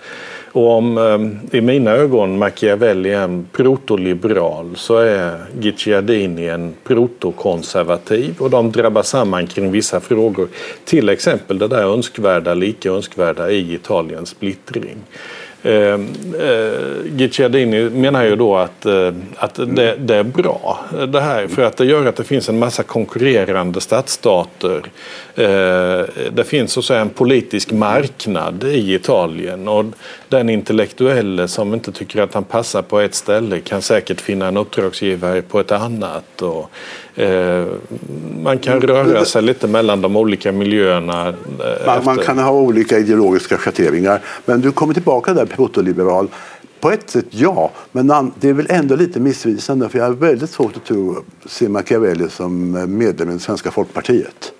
Och 0.56 0.70
om 0.70 0.98
eh, 0.98 1.58
i 1.58 1.60
mina 1.60 1.90
ögon 1.90 2.38
Machiavelli 2.38 3.12
är 3.12 3.20
en 3.20 3.46
protoliberal 3.52 4.76
så 4.76 4.96
är 4.96 5.38
Gicciardini 5.60 6.48
en 6.48 6.74
protokonservativ 6.84 8.34
och 8.38 8.50
de 8.50 8.72
drabbar 8.72 9.02
samman 9.02 9.46
kring 9.46 9.70
vissa 9.70 10.00
frågor. 10.00 10.48
Till 10.84 11.08
exempel 11.08 11.58
det 11.58 11.68
där 11.68 11.82
önskvärda, 11.82 12.54
lika 12.54 12.90
önskvärda 12.90 13.50
i 13.50 13.74
Italiens 13.74 14.28
splittring. 14.28 14.96
Eh, 15.66 16.00
eh, 16.40 17.90
menar 17.90 18.24
ju 18.24 18.36
då 18.36 18.56
att, 18.56 18.86
eh, 18.86 19.12
att 19.36 19.54
det, 19.54 19.96
det, 19.98 20.16
är 20.16 20.22
bra 20.22 20.80
eh, 20.98 21.02
det 21.02 21.20
här 21.20 21.46
för 21.46 21.62
att 21.62 21.76
det 21.76 21.84
gör 21.84 22.06
att 22.06 22.16
det 22.16 22.24
finns 22.24 22.48
en 22.48 22.58
massa 22.58 22.82
konkurrerande 22.82 23.80
stadsstater. 23.80 24.82
Eh, 25.34 26.04
det 26.32 26.44
finns 26.46 26.72
så 26.72 26.80
att 26.80 26.86
säga 26.86 27.00
en 27.00 27.08
politisk 27.08 27.72
marknad 27.72 28.64
i 28.64 28.94
Italien 28.94 29.68
och 29.68 29.84
den 30.28 30.48
intellektuelle 30.48 31.48
som 31.48 31.74
inte 31.74 31.92
tycker 31.92 32.22
att 32.22 32.34
han 32.34 32.44
passar 32.44 32.82
på 32.82 33.00
ett 33.00 33.14
ställe 33.14 33.60
kan 33.60 33.82
säkert 33.82 34.20
finna 34.20 34.48
en 34.48 34.56
uppdragsgivare 34.56 35.42
på 35.42 35.60
ett 35.60 35.72
annat. 35.72 36.42
Och, 36.42 36.70
eh, 37.20 37.66
man 38.42 38.58
kan 38.58 38.80
röra 38.80 39.24
sig 39.24 39.42
lite 39.42 39.66
mellan 39.66 40.00
de 40.00 40.16
olika 40.16 40.52
miljöerna. 40.52 41.28
Eh, 41.28 41.34
man, 41.86 42.04
man, 42.04 42.18
kan 42.18 42.38
ha 42.38 42.50
olika 42.50 42.98
ideologiska 42.98 43.58
schatteringar. 43.58 44.20
Men 44.44 44.60
du 44.60 44.72
kommer 44.72 44.94
tillbaka 44.94 45.34
där 45.34 45.46
protoliberal. 45.46 46.28
På 46.80 46.90
ett 46.90 47.10
sätt 47.10 47.26
ja, 47.30 47.70
men 47.92 48.32
det 48.40 48.48
är 48.48 48.52
väl 48.52 48.66
ändå 48.70 48.96
lite 48.96 49.20
missvisande 49.20 49.88
för 49.88 49.98
jag 49.98 50.06
har 50.06 50.12
väldigt 50.12 50.50
svårt 50.50 50.76
att 50.76 50.84
tro 50.84 51.24
se 51.46 51.68
Machiavelli 51.68 52.28
som 52.28 52.72
medlem 52.98 53.30
i 53.30 53.32
det 53.32 53.38
svenska 53.38 53.70
folkpartiet. 53.70 54.52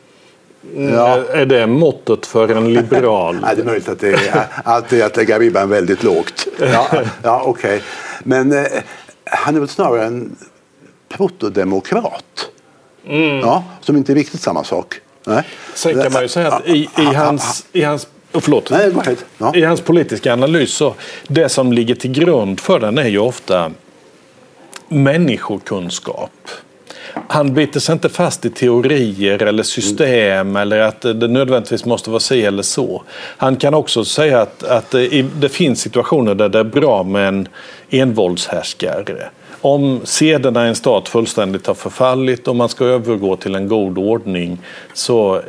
Ja. 0.77 1.25
Är 1.33 1.47
det 1.47 1.67
måttet 1.67 2.27
för 2.27 2.49
en 2.49 2.73
liberal? 2.73 3.39
Nej, 3.43 3.57
det 3.57 3.63
är 3.63 3.67
möjligt 3.67 3.89
att 3.89 4.01
det 4.01 4.13
är, 4.13 4.47
att 4.65 4.89
det 4.89 5.01
är 5.01 5.07
att 5.07 5.17
lägga 5.17 5.39
ribban 5.39 5.69
väldigt 5.69 6.03
lågt. 6.03 6.47
Ja, 6.61 6.89
ja 7.23 7.43
okej. 7.45 7.77
Okay. 7.77 7.81
Men 8.23 8.53
eh, 8.53 8.65
han 9.25 9.57
är 9.57 9.61
väl 9.61 9.69
snarare 9.69 10.05
en 10.05 10.37
protodemokrat. 11.09 12.49
Mm. 13.07 13.39
Ja, 13.39 13.65
som 13.81 13.97
inte 13.97 14.13
är 14.13 14.15
riktigt 14.15 14.41
samma 14.41 14.65
sak. 14.65 15.01
Nej. 15.27 15.45
Sen 15.75 16.03
kan 16.03 16.13
man 16.13 16.23
ju 16.23 16.29
säga 16.29 16.53
att 16.53 16.67
i, 16.67 16.89
i 16.99 17.05
hans, 17.05 17.67
i 17.73 17.83
hans 17.83 18.07
Oh, 18.33 18.41
förlåt. 18.41 18.71
Nej, 18.71 18.93
ja. 19.39 19.57
I 19.57 19.63
hans 19.63 19.81
politiska 19.81 20.33
analys 20.33 20.75
så 20.75 20.95
det 21.29 21.49
som 21.49 21.73
ligger 21.73 21.95
till 21.95 22.13
grund 22.13 22.61
för 22.61 22.81
den 22.81 22.99
är 22.99 23.09
ju 23.09 23.19
ofta 23.19 23.71
människokunskap 24.89 26.31
han 27.29 27.55
biter 27.55 27.81
sig 27.81 27.93
inte 27.93 28.09
fast 28.09 28.45
i 28.45 28.51
teorier 28.51 29.43
eller 29.43 29.63
system 29.63 30.41
mm. 30.41 30.57
eller 30.57 30.79
att 30.79 31.01
det 31.01 31.29
nödvändigtvis 31.29 31.85
måste 31.85 32.11
vara 32.11 32.21
si 32.21 32.45
eller 32.45 32.63
så. 32.63 33.03
Han 33.37 33.57
kan 33.57 33.75
också 33.75 34.05
säga 34.05 34.41
att, 34.41 34.63
att 34.63 34.91
det 35.41 35.49
finns 35.49 35.81
situationer 35.81 36.35
där 36.35 36.49
det 36.49 36.59
är 36.59 36.65
bra 36.65 37.03
med 37.03 37.29
en 37.29 37.49
envåldshärskare. 37.91 39.29
Om 39.61 40.01
sederna 40.05 40.67
i 40.67 40.69
en 40.69 40.75
stat 40.75 41.09
fullständigt 41.09 41.67
har 41.67 41.75
förfallit 41.75 42.49
och 42.49 42.57
man 42.57 42.69
ska 42.69 42.85
övergå 42.85 43.37
till 43.37 43.55
en 43.55 43.69
god 43.69 43.99
ordning 43.99 44.59
så 44.95 45.43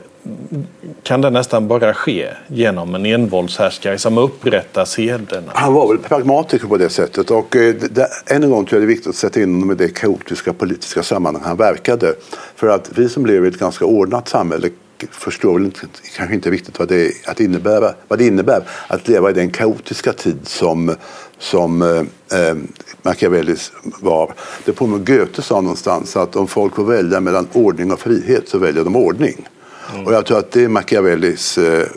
kan 1.04 1.22
det 1.22 1.30
nästan 1.30 1.68
bara 1.68 1.94
ske 1.94 2.28
genom 2.48 2.96
en 2.96 3.06
envåldshärskare 3.06 3.98
som 3.98 4.18
upprättar 4.18 4.86
sederna. 4.86 5.52
Han 5.54 5.74
var 5.74 5.88
väl 5.88 5.98
pragmatiker 5.98 6.68
på 6.68 6.78
det 6.78 6.90
sättet 6.90 7.32
och 7.32 7.56
eh, 7.56 7.76
det, 7.92 8.08
än 8.26 8.44
en 8.44 8.50
gång 8.50 8.66
tror 8.66 8.82
jag 8.82 8.88
det 8.88 8.92
är 8.92 8.96
viktigt 8.96 9.10
att 9.10 9.16
sätta 9.16 9.42
in 9.42 9.54
honom 9.54 9.72
i 9.72 9.76
det 9.76 9.90
kaotiska 9.90 10.54
politiska 10.54 11.04
sammanhang 11.04 11.44
han 11.46 11.58
verkade. 11.58 12.16
För 12.56 12.68
att 12.68 12.92
vi 12.96 13.10
som 13.10 13.26
lever 13.26 13.46
i 13.46 13.50
ett 13.50 13.60
ganska 13.60 13.86
ordnat 13.86 14.30
samhälle 14.30 14.70
förstår 15.12 15.54
väl 15.54 15.66
inte, 15.66 15.88
kanske 16.16 16.36
inte 16.36 16.50
riktigt 16.50 16.80
vad 16.80 16.88
det, 16.88 17.12
att 17.26 17.40
innebära, 17.40 17.94
vad 18.08 18.20
det 18.20 18.26
innebär 18.26 18.64
att 18.88 19.08
leva 19.08 19.30
i 19.30 19.34
den 19.34 19.50
kaotiska 19.50 20.14
tid 20.14 20.40
som, 20.44 20.96
som 21.40 21.82
eh, 21.82 22.40
eh 22.40 22.56
Machiavelli 23.02 23.56
var. 24.02 24.34
Det 24.66 24.74
påminner 24.74 25.06
Goethe 25.06 25.42
sa 25.42 25.62
någonstans 25.62 26.18
att 26.18 26.36
om 26.36 26.48
folk 26.48 26.76
får 26.76 26.84
välja 26.84 27.20
mellan 27.20 27.48
ordning 27.54 27.92
och 27.92 28.00
frihet 28.00 28.50
så 28.50 28.58
väljer 28.58 28.84
de 28.84 28.96
ordning. 28.96 29.48
Mm. 29.94 30.06
Och 30.06 30.14
jag 30.14 30.26
tror 30.26 30.40
att 30.40 30.52
det 30.52 30.64
är 30.64 30.68
Machiavellis 30.68 31.58
eh, 31.58 31.88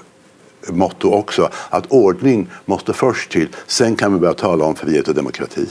motto 0.68 1.11
också. 1.11 1.50
Att 1.70 1.87
ordning 1.87 2.50
måste 2.64 2.92
först 2.92 3.31
till, 3.31 3.48
sen 3.66 3.96
kan 3.96 4.12
vi 4.12 4.18
börja 4.18 4.35
tala 4.35 4.64
om 4.64 4.76
frihet 4.76 5.09
och 5.09 5.14
demokrati. 5.14 5.66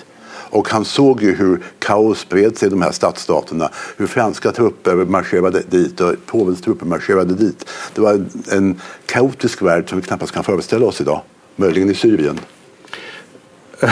Och 0.51 0.69
han 0.69 0.85
såg 0.85 1.21
ju 1.21 1.35
hur 1.35 1.63
kaos 1.79 2.19
spred 2.19 2.57
sig 2.57 2.67
i 2.67 2.69
de 2.69 2.81
här 2.81 2.91
stadsstaterna. 2.91 3.69
Hur 3.97 4.07
franska 4.07 4.51
trupper 4.51 4.95
marscherade 4.95 5.61
dit 5.69 6.01
och 6.01 6.15
påvens 6.25 6.61
trupper 6.61 6.85
marscherade 6.85 7.33
dit. 7.33 7.69
Det 7.93 8.01
var 8.01 8.25
en 8.51 8.81
kaotisk 9.05 9.61
värld 9.61 9.89
som 9.89 9.99
vi 9.99 10.07
knappast 10.07 10.31
kan 10.31 10.43
föreställa 10.43 10.85
oss 10.85 11.01
idag. 11.01 11.21
Möjligen 11.55 11.89
i 11.89 11.95
Syrien. 11.95 12.39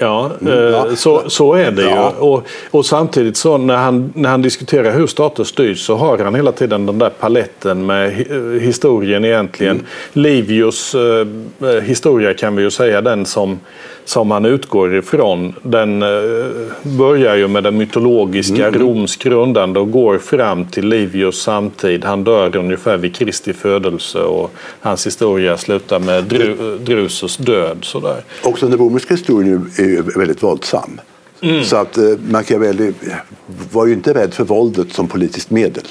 Ja, 0.00 0.30
mm, 0.40 0.72
ja. 0.72 0.96
Så, 0.96 1.30
så 1.30 1.54
är 1.54 1.70
det 1.70 1.82
ja. 1.82 2.12
ju. 2.16 2.22
Och, 2.22 2.46
och, 2.70 2.86
samtidigt 2.86 3.36
så 3.36 3.58
när 3.58 3.76
han, 3.76 4.12
när 4.14 4.28
han 4.28 4.42
diskuterar 4.42 4.92
hur 4.92 5.06
stater 5.06 5.44
styrs 5.44 5.86
så 5.86 5.96
har 5.96 6.18
han 6.18 6.34
hela 6.34 6.52
tiden 6.52 6.86
den 6.86 6.98
där 6.98 7.10
paletten 7.10 7.86
med 7.86 8.12
historien 8.60 9.24
egentligen. 9.24 9.76
Mm. 9.76 9.86
Livius 10.12 10.94
eh, 10.94 11.80
historia 11.82 12.34
kan 12.34 12.56
vi 12.56 12.62
ju 12.62 12.70
säga 12.70 13.00
den 13.00 13.26
som 13.26 13.60
som 14.10 14.30
han 14.30 14.44
utgår 14.44 14.94
ifrån 14.94 15.54
den 15.62 16.02
eh, 16.02 16.08
börjar 16.82 17.36
ju 17.36 17.48
med 17.48 17.64
den 17.64 17.76
mytologiska 17.76 18.68
mm. 18.68 18.80
Roms 18.80 19.16
grundande 19.16 19.80
och 19.80 19.90
går 19.90 20.18
fram 20.18 20.64
till 20.64 20.88
Livius 20.88 21.42
samtid. 21.42 22.04
Han 22.04 22.24
dör 22.24 22.56
ungefär 22.56 22.96
vid 22.96 23.14
Kristi 23.14 23.52
födelse 23.52 24.18
och 24.18 24.52
hans 24.80 25.06
historia 25.06 25.56
slutar 25.56 25.98
med 25.98 26.24
Dru 26.24 26.78
Drusus 26.78 27.36
död. 27.36 27.78
Sådär. 27.82 28.24
Också 28.42 28.68
den 28.68 28.78
romerska 28.78 29.14
historien 29.14 29.70
är 29.78 30.18
väldigt 30.18 30.42
våldsam. 30.42 31.00
Mm. 31.40 31.64
Så 31.64 31.76
att 31.76 31.98
eh, 31.98 32.04
Machiavelli 32.30 32.92
var 33.72 33.86
ju 33.86 33.92
inte 33.92 34.14
rädd 34.14 34.34
för 34.34 34.44
våldet 34.44 34.92
som 34.92 35.08
politiskt 35.08 35.50
medel. 35.50 35.84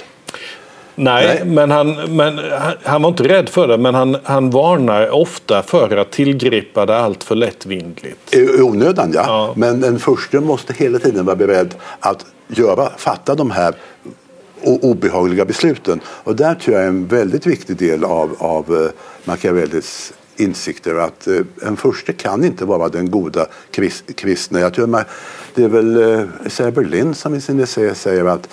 Nej, 1.00 1.28
Nej, 1.28 1.46
Men, 1.46 1.72
han, 1.72 2.16
men 2.16 2.40
han 2.84 3.02
var 3.02 3.10
inte 3.10 3.24
rädd 3.24 3.50
för 3.50 3.68
det, 3.68 3.78
men 3.78 3.96
han, 3.96 4.18
han 4.24 4.50
varnar 4.50 5.10
ofta 5.10 5.64
för 5.64 5.98
att 5.98 6.12
tillgripa 6.12 6.86
det 6.86 6.98
allt 6.98 7.24
för 7.24 7.36
lättvindligt. 7.36 8.36
I 8.36 8.62
onödan, 8.62 9.12
ja. 9.14 9.24
ja. 9.28 9.54
Men 9.56 9.82
den 9.82 10.00
första 10.00 10.42
måste 10.42 10.74
hela 10.74 11.00
tiden 11.00 11.26
vara 11.26 11.36
beredd 11.36 11.76
att 12.00 12.26
göra, 12.48 12.90
fatta 12.98 13.36
de 13.36 13.52
här 13.52 13.74
obehagliga 14.64 15.46
besluten. 15.46 16.02
Och 16.06 16.36
där 16.36 16.56
tror 16.56 16.76
jag 16.76 16.84
är 16.84 16.88
en 16.88 17.08
väldigt 17.08 17.48
viktig 17.48 17.78
del 17.78 18.04
av, 18.04 18.36
av 18.40 18.76
eh, 18.76 18.92
Machiavellis 19.24 20.14
insikter 20.36 20.96
att 20.96 21.28
eh, 21.28 21.42
en 21.62 21.78
förste 21.78 22.14
kan 22.14 22.44
inte 22.44 22.66
vara 22.66 22.90
den 22.90 23.12
goda 23.12 23.46
kristne. 24.16 24.60
Jag 24.60 24.74
tror 24.74 25.04
det 25.56 25.64
är 25.64 25.68
väl 25.68 25.96
eh, 26.60 26.72
Berlin 26.72 27.14
som 27.14 27.36
i 27.36 27.42
sin 27.42 27.60
essä 27.60 27.96
säger 27.96 28.26
att 28.26 28.50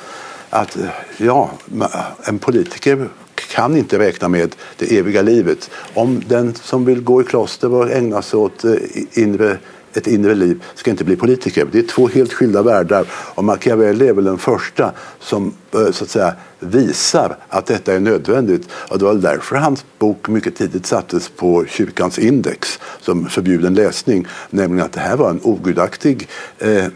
att 0.50 0.76
eh, 0.76 0.88
ja, 1.16 1.50
en 2.24 2.38
politiker 2.38 3.08
kan 3.50 3.76
inte 3.76 3.98
räkna 3.98 4.28
med 4.28 4.56
det 4.78 4.98
eviga 4.98 5.22
livet. 5.22 5.70
Om 5.94 6.22
den 6.28 6.54
som 6.54 6.84
vill 6.84 7.00
gå 7.00 7.20
i 7.20 7.24
kloster 7.24 7.72
och 7.72 7.90
ägna 7.90 8.22
sig 8.22 8.38
åt 8.38 8.64
eh, 8.64 8.74
inre, 9.12 9.58
ett 9.92 10.06
inre 10.06 10.34
liv 10.34 10.62
ska 10.74 10.90
inte 10.90 11.04
bli 11.04 11.16
politiker. 11.16 11.66
Det 11.72 11.78
är 11.78 11.82
två 11.82 12.08
helt 12.08 12.32
skilda 12.32 12.62
världar 12.62 13.06
och 13.10 13.44
Machiavelli 13.44 14.08
är 14.08 14.12
väl 14.12 14.24
den 14.24 14.38
första 14.38 14.92
som 15.20 15.54
eh, 15.74 15.90
så 15.90 16.04
att 16.04 16.10
säga, 16.10 16.34
visar 16.58 17.36
att 17.48 17.66
detta 17.66 17.94
är 17.94 18.00
nödvändigt. 18.00 18.68
Och 18.72 18.98
det 18.98 19.04
var 19.04 19.14
därför 19.14 19.56
hans 19.56 19.84
bok 19.98 20.28
mycket 20.28 20.56
tidigt 20.56 20.86
sattes 20.86 21.28
på 21.28 21.64
kyrkans 21.66 22.18
index 22.18 22.78
som 23.00 23.26
förbjuden 23.26 23.74
läsning. 23.74 24.26
Nämligen 24.50 24.86
att 24.86 24.92
det 24.92 25.00
här 25.00 25.16
var 25.16 25.30
en 25.30 25.40
ogudaktig 25.42 26.28
Eh, 26.58 26.86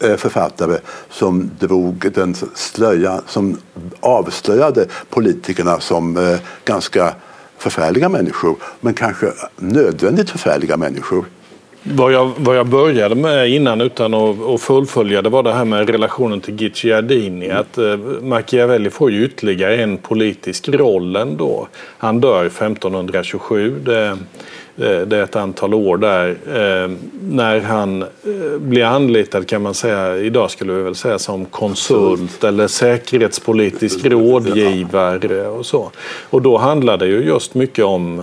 Eh, 0.00 0.16
författare 0.16 0.78
som 1.10 1.50
drog 1.58 2.12
den 2.14 2.34
slöja 2.54 3.22
som 3.26 3.58
avslöjade 4.00 4.86
politikerna 5.10 5.80
som 5.80 6.16
eh, 6.16 6.38
ganska 6.64 7.14
förfärliga 7.58 8.08
människor 8.08 8.56
men 8.80 8.94
kanske 8.94 9.32
nödvändigt 9.56 10.30
förfärliga 10.30 10.76
människor. 10.76 11.24
Vad 11.94 12.12
jag, 12.12 12.32
vad 12.36 12.56
jag 12.56 12.66
började 12.66 13.14
med 13.14 13.50
innan 13.50 13.80
utan 13.80 14.14
att, 14.14 14.40
att 14.40 14.60
fullfölja 14.60 15.22
det 15.22 15.28
var 15.28 15.42
det 15.42 15.52
här 15.52 15.64
med 15.64 15.90
relationen 15.90 16.40
till 16.40 16.54
Guicciardini. 16.54 17.46
Mm. 17.46 17.58
Att 17.58 17.78
eh, 17.78 17.96
Machiavelli 18.22 18.90
får 18.90 19.10
ju 19.10 19.24
ytterligare 19.24 19.76
en 19.76 19.96
politisk 19.96 20.68
roll 20.68 21.16
ändå. 21.16 21.68
Han 21.98 22.20
dör 22.20 22.44
1527. 22.46 23.80
Det, 23.84 24.18
Eh, 24.80 25.00
det 25.00 25.16
är 25.16 25.22
ett 25.22 25.36
antal 25.36 25.74
år 25.74 25.96
där. 25.96 26.28
Eh, 26.28 26.90
när 27.20 27.60
han 27.60 28.04
blir 28.58 28.84
anlitad 28.84 29.48
kan 29.48 29.62
man 29.62 29.74
säga, 29.74 30.16
idag 30.16 30.50
skulle 30.50 30.72
vi 30.72 30.82
väl 30.82 30.94
säga 30.94 31.18
som 31.18 31.44
konsult 31.44 32.44
eller 32.44 32.66
säkerhetspolitisk 32.66 34.04
rådgivare 34.04 35.48
och 35.48 35.66
så. 35.66 35.90
Och 36.30 36.42
då 36.42 36.58
handlar 36.58 36.96
det 36.96 37.06
ju 37.06 37.24
just 37.24 37.54
mycket 37.54 37.84
om 37.84 38.22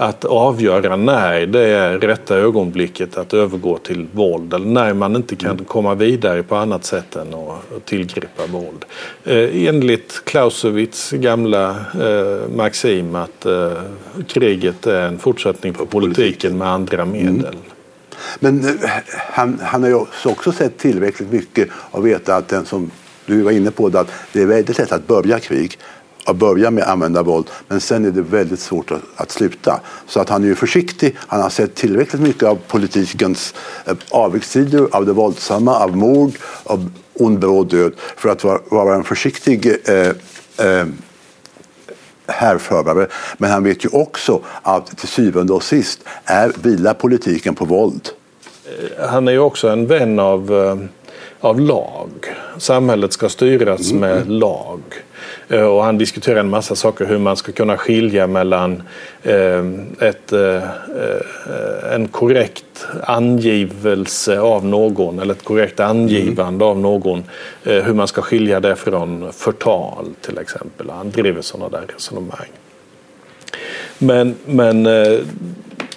att 0.00 0.24
avgöra 0.24 0.96
när 0.96 1.46
det 1.46 1.66
är 1.66 1.98
rätta 1.98 2.36
ögonblicket 2.36 3.16
att 3.16 3.34
övergå 3.34 3.78
till 3.78 4.06
våld 4.12 4.54
eller 4.54 4.66
när 4.66 4.94
man 4.94 5.16
inte 5.16 5.36
kan 5.36 5.50
mm. 5.50 5.64
komma 5.64 5.94
vidare 5.94 6.42
på 6.42 6.56
annat 6.56 6.84
sätt 6.84 7.16
än 7.16 7.34
att 7.34 7.84
tillgripa 7.84 8.46
våld. 8.46 8.84
Eh, 9.24 9.66
enligt 9.66 10.22
Clausewitz 10.24 11.10
gamla 11.10 11.70
eh, 12.00 12.56
maxim 12.56 13.14
att 13.14 13.46
eh, 13.46 13.72
kriget 14.28 14.86
är 14.86 15.08
en 15.08 15.18
fortsättning 15.18 15.74
på 15.74 15.86
politiken 15.86 16.58
med 16.58 16.68
andra 16.68 17.04
medel. 17.04 17.30
Mm. 17.30 17.56
Men 18.38 18.78
han, 19.32 19.60
han 19.62 19.82
har 19.82 19.90
ju 19.90 19.98
också 20.24 20.52
sett 20.52 20.78
tillräckligt 20.78 21.32
mycket 21.32 21.68
och 21.72 22.06
veta 22.06 22.36
att 22.36 22.48
den 22.48 22.64
som 22.64 22.90
du 23.26 23.42
var 23.42 23.52
inne 23.52 23.70
på, 23.70 23.86
att 23.86 24.12
det 24.32 24.42
är 24.42 24.46
väldigt 24.46 24.78
lätt 24.78 24.92
att 24.92 25.06
börja 25.06 25.38
krig 25.38 25.78
att 26.24 26.36
börja 26.36 26.70
med 26.70 26.84
att 26.84 26.90
använda 26.90 27.22
våld 27.22 27.50
men 27.68 27.80
sen 27.80 28.04
är 28.04 28.10
det 28.10 28.22
väldigt 28.22 28.60
svårt 28.60 28.90
att, 28.90 29.02
att, 29.16 29.30
sluta. 29.30 29.80
Så 30.06 30.20
att 30.20 30.28
han 30.28 30.42
är 30.42 30.46
ju 30.46 30.54
försiktig. 30.54 31.16
Han 31.18 31.40
har 31.42 31.50
sett 31.50 31.74
tillräckligt 31.74 32.22
mycket 32.22 32.42
av 32.42 32.58
politikens 32.68 33.54
eh, 33.86 33.94
avigsidor, 34.10 34.88
av 34.92 35.06
det 35.06 35.12
våldsamma, 35.12 35.76
av 35.76 35.96
mord, 35.96 36.32
av 36.64 36.90
ond 37.14 37.38
bråd 37.38 37.68
död 37.68 37.92
för 38.16 38.28
att 38.28 38.44
vara, 38.44 38.60
vara 38.70 38.94
en 38.94 39.04
försiktig 39.04 39.66
eh, 39.84 40.12
eh, 40.66 40.86
härförare. 42.26 43.06
Men 43.38 43.50
han 43.50 43.64
vet 43.64 43.84
ju 43.84 43.88
också 43.88 44.40
att 44.62 44.98
till 44.98 45.08
syvende 45.08 45.52
och 45.52 45.62
sist 45.62 46.00
är, 46.24 46.52
vilar 46.62 46.94
politiken 46.94 47.54
på 47.54 47.64
våld. 47.64 48.08
Han 49.08 49.28
är 49.28 49.32
ju 49.32 49.38
också 49.38 49.68
en 49.68 49.86
vän 49.86 50.18
av, 50.18 50.54
eh, 50.54 50.76
av 51.40 51.60
lag. 51.60 52.10
Samhället 52.58 53.12
ska 53.12 53.28
styras 53.28 53.90
mm. 53.90 54.00
med 54.00 54.30
lag. 54.30 54.80
Eh, 55.50 55.62
och 55.62 55.84
han 55.84 55.98
diskuterar 55.98 56.40
en 56.40 56.50
massa 56.50 56.74
saker 56.74 57.04
hur 57.04 57.18
man 57.18 57.36
ska 57.36 57.52
kunna 57.52 57.76
skilja 57.76 58.26
mellan 58.26 58.82
eh, 59.22 59.64
ett, 60.00 60.32
eh, 60.32 60.62
en 61.94 62.08
korrekt 62.08 62.86
angivelse 63.02 64.40
av 64.40 64.66
någon 64.66 65.18
eller 65.18 65.34
ett 65.34 65.44
korrekt 65.44 65.80
angivande 65.80 66.64
av 66.64 66.78
någon. 66.78 67.24
Hur 67.62 67.94
man 67.94 68.08
ska 68.08 68.22
skilja 68.22 68.60
det 68.60 68.76
från 68.76 69.32
förtal 69.32 70.06
till 70.20 70.38
exempel. 70.38 70.90
Han 70.90 71.10
driver 71.10 71.42
sådana 71.42 71.68
där 71.68 71.84
resonemang. 71.94 72.48
Men, 73.98 74.34
men 74.46 74.88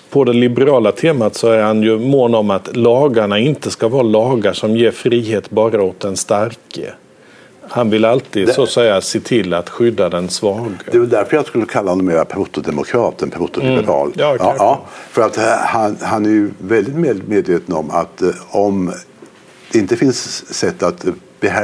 på 0.09 0.23
det 0.23 0.33
liberala 0.33 0.91
temat 0.91 1.35
så 1.35 1.47
är 1.47 1.61
han 1.61 1.83
ju 1.83 1.99
mån 1.99 2.35
om 2.35 2.49
att 2.49 2.75
lagarna 2.75 3.39
inte 3.39 3.71
ska 3.71 3.87
vara 3.87 4.03
lagar 4.03 4.53
som 4.53 4.77
ger 4.77 4.91
frihet 4.91 5.49
bara 5.49 5.83
åt 5.83 5.99
den 5.99 6.17
starke. 6.17 6.93
Han 7.73 7.89
vill 7.89 8.05
alltid 8.05 8.47
det, 8.47 8.53
så 8.53 8.63
att 8.63 8.69
säga 8.69 9.01
se 9.01 9.19
till 9.19 9.53
att 9.53 9.69
skydda 9.69 10.09
den 10.09 10.29
svaga. 10.29 10.71
Det 10.85 10.97
är 10.97 10.99
väl 10.99 11.09
därför 11.09 11.35
jag 11.35 11.45
skulle 11.45 11.65
kalla 11.65 11.91
honom 11.91 12.05
mer 12.05 12.23
protodemokrat 12.23 13.21
än 13.21 13.29
protoliberal. 13.29 14.07
Mm. 14.07 14.19
Ja, 14.19 14.35
ja, 14.39 14.55
ja, 14.57 14.81
för 15.09 15.21
att 15.21 15.37
eh, 15.37 15.43
han, 15.43 15.97
han 16.01 16.25
är 16.25 16.29
ju 16.29 16.51
väldigt 16.57 17.27
medveten 17.27 17.75
om 17.75 17.91
att 17.91 18.21
eh, 18.21 18.29
om 18.49 18.93
det 19.71 19.79
inte 19.79 19.95
finns 19.95 20.45
sätt 20.53 20.83
att 20.83 21.05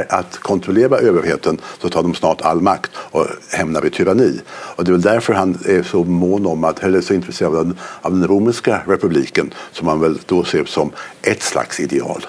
att 0.08 0.38
kontrollera 0.38 0.98
överheten 0.98 1.60
så 1.82 1.88
tar 1.88 2.02
de 2.02 2.14
snart 2.14 2.40
all 2.40 2.60
makt 2.60 2.90
och 2.96 3.26
hämnar 3.50 3.86
i 3.86 3.90
tyranni. 3.90 4.40
Och 4.48 4.84
det 4.84 4.90
är 4.90 4.92
väl 4.92 5.00
därför 5.00 5.32
han 5.32 5.58
är 5.66 5.82
så 5.82 6.04
mån 6.04 6.46
om 6.46 6.64
att, 6.64 6.82
eller 6.82 7.00
så 7.00 7.14
intresserad 7.14 7.56
av 7.56 7.64
den, 7.66 7.78
av 8.02 8.12
den 8.12 8.28
romerska 8.28 8.82
republiken 8.86 9.54
som 9.72 9.88
han 9.88 10.00
väl 10.00 10.18
då 10.26 10.44
ser 10.44 10.64
som 10.64 10.92
ett 11.22 11.42
slags 11.42 11.80
ideal. 11.80 12.26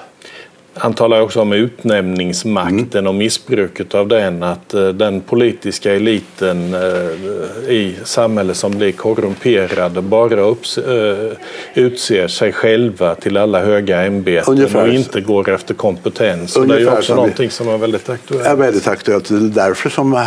Han 0.74 0.94
talar 0.94 1.22
också 1.22 1.42
om 1.42 1.54
utnämningsmakten 1.54 3.00
mm. 3.00 3.08
och 3.08 3.16
missbruket 3.16 3.96
av 3.96 4.08
den. 4.08 4.44
Att 4.44 4.74
uh, 4.74 4.90
den 4.90 5.22
politiska 5.22 5.96
eliten 5.96 6.74
uh, 6.74 7.72
i 7.72 7.96
samhället 8.04 8.58
som 8.58 8.72
blir 8.72 8.92
korrumperade 8.92 10.02
bara 10.02 10.42
upps, 10.42 10.78
uh, 10.78 11.32
utser 11.74 12.28
sig 12.28 12.52
själva 12.52 13.16
till 13.16 13.38
alla 13.38 13.60
höga 13.60 14.02
ämbeten 14.02 14.54
Ungefär. 14.54 14.88
och 14.88 14.94
inte 14.94 15.22
går 15.22 15.50
efter 15.50 15.74
kompetens. 15.74 16.54
Det 16.54 16.82
är 16.82 16.94
också 16.98 17.16
någonting 17.16 17.50
som 17.50 17.70
är 17.70 17.78
väldigt 17.78 18.10
aktuellt. 18.10 18.46
Är 18.46 18.56
väldigt 18.56 18.88
aktuellt. 18.88 19.30
Det 19.30 19.36
är 19.36 19.40
därför 19.40 19.90
som 19.90 20.26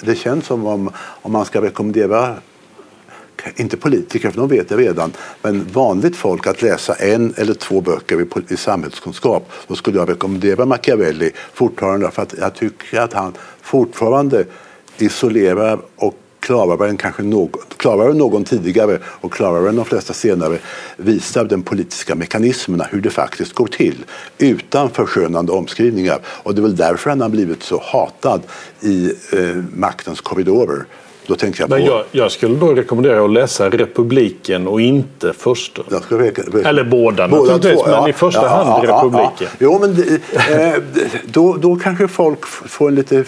det 0.00 0.14
känns 0.14 0.46
som 0.46 0.66
om, 0.66 0.90
om 1.22 1.32
man 1.32 1.44
ska 1.44 1.62
rekommendera 1.62 2.34
inte 3.56 3.76
politiker, 3.76 4.30
för 4.30 4.40
de 4.40 4.48
vet 4.48 4.68
det 4.68 4.76
redan, 4.76 5.12
men 5.42 5.66
vanligt 5.72 6.16
folk 6.16 6.46
att 6.46 6.62
läsa 6.62 6.94
en 6.94 7.34
eller 7.36 7.54
två 7.54 7.80
böcker 7.80 8.20
i, 8.20 8.54
i 8.54 8.56
samhällskunskap, 8.56 9.52
då 9.66 9.74
skulle 9.74 9.98
jag 9.98 10.08
rekommendera 10.08 10.66
Machiavelli 10.66 11.30
fortfarande 11.52 12.10
för 12.10 12.22
att 12.22 12.34
jag 12.38 12.54
tycker 12.54 13.00
att 13.00 13.12
han 13.12 13.32
fortfarande 13.60 14.44
isolerar 14.98 15.78
och 15.96 16.14
klarare 16.40 16.88
än 16.88 16.96
kanske 16.96 17.22
någon, 17.22 17.60
klarare 17.76 18.10
än 18.10 18.18
någon 18.18 18.44
tidigare 18.44 18.98
och 19.04 19.32
klarare 19.32 19.68
än 19.68 19.76
de 19.76 19.84
flesta 19.84 20.12
senare 20.12 20.58
visar 20.96 21.44
den 21.44 21.62
politiska 21.62 22.14
mekanismerna, 22.14 22.86
hur 22.90 23.00
det 23.00 23.10
faktiskt 23.10 23.52
går 23.52 23.66
till 23.66 24.04
utan 24.38 24.90
förskönande 24.90 25.52
omskrivningar. 25.52 26.18
Och 26.24 26.54
det 26.54 26.60
är 26.60 26.62
väl 26.62 26.76
därför 26.76 27.10
han 27.10 27.20
har 27.20 27.28
blivit 27.28 27.62
så 27.62 27.82
hatad 27.84 28.42
i 28.80 29.12
eh, 29.32 29.56
maktens 29.74 30.20
korridorer. 30.20 30.84
Då 31.30 31.36
tänker 31.36 31.60
jag 31.60 31.70
på... 31.70 31.76
Men 31.76 31.84
jag, 31.84 32.04
jag, 32.10 32.32
skulle 32.32 32.54
då 32.54 32.74
rekommendera 32.74 33.24
att 33.24 33.30
läsa 33.30 33.70
Republiken 33.70 34.66
och 34.66 34.80
inte 34.80 35.32
Första. 35.32 35.82
Eller 36.64 36.84
båda, 36.84 37.28
båda 37.28 37.52
naturligtvis, 37.52 37.82
två, 37.82 37.90
ja. 37.90 38.00
men 38.00 38.10
i 38.10 38.12
första 38.12 38.42
ja, 38.42 38.48
hand 38.48 38.84
ja, 38.84 38.94
Republiken. 38.94 39.48
Jo, 39.58 39.78
men 39.80 40.20
eh, 40.58 40.82
då, 41.24 41.56
då 41.56 41.76
kanske 41.76 42.08
folk 42.08 42.46
får 42.46 42.88
en 42.88 42.94
lite 42.94 43.24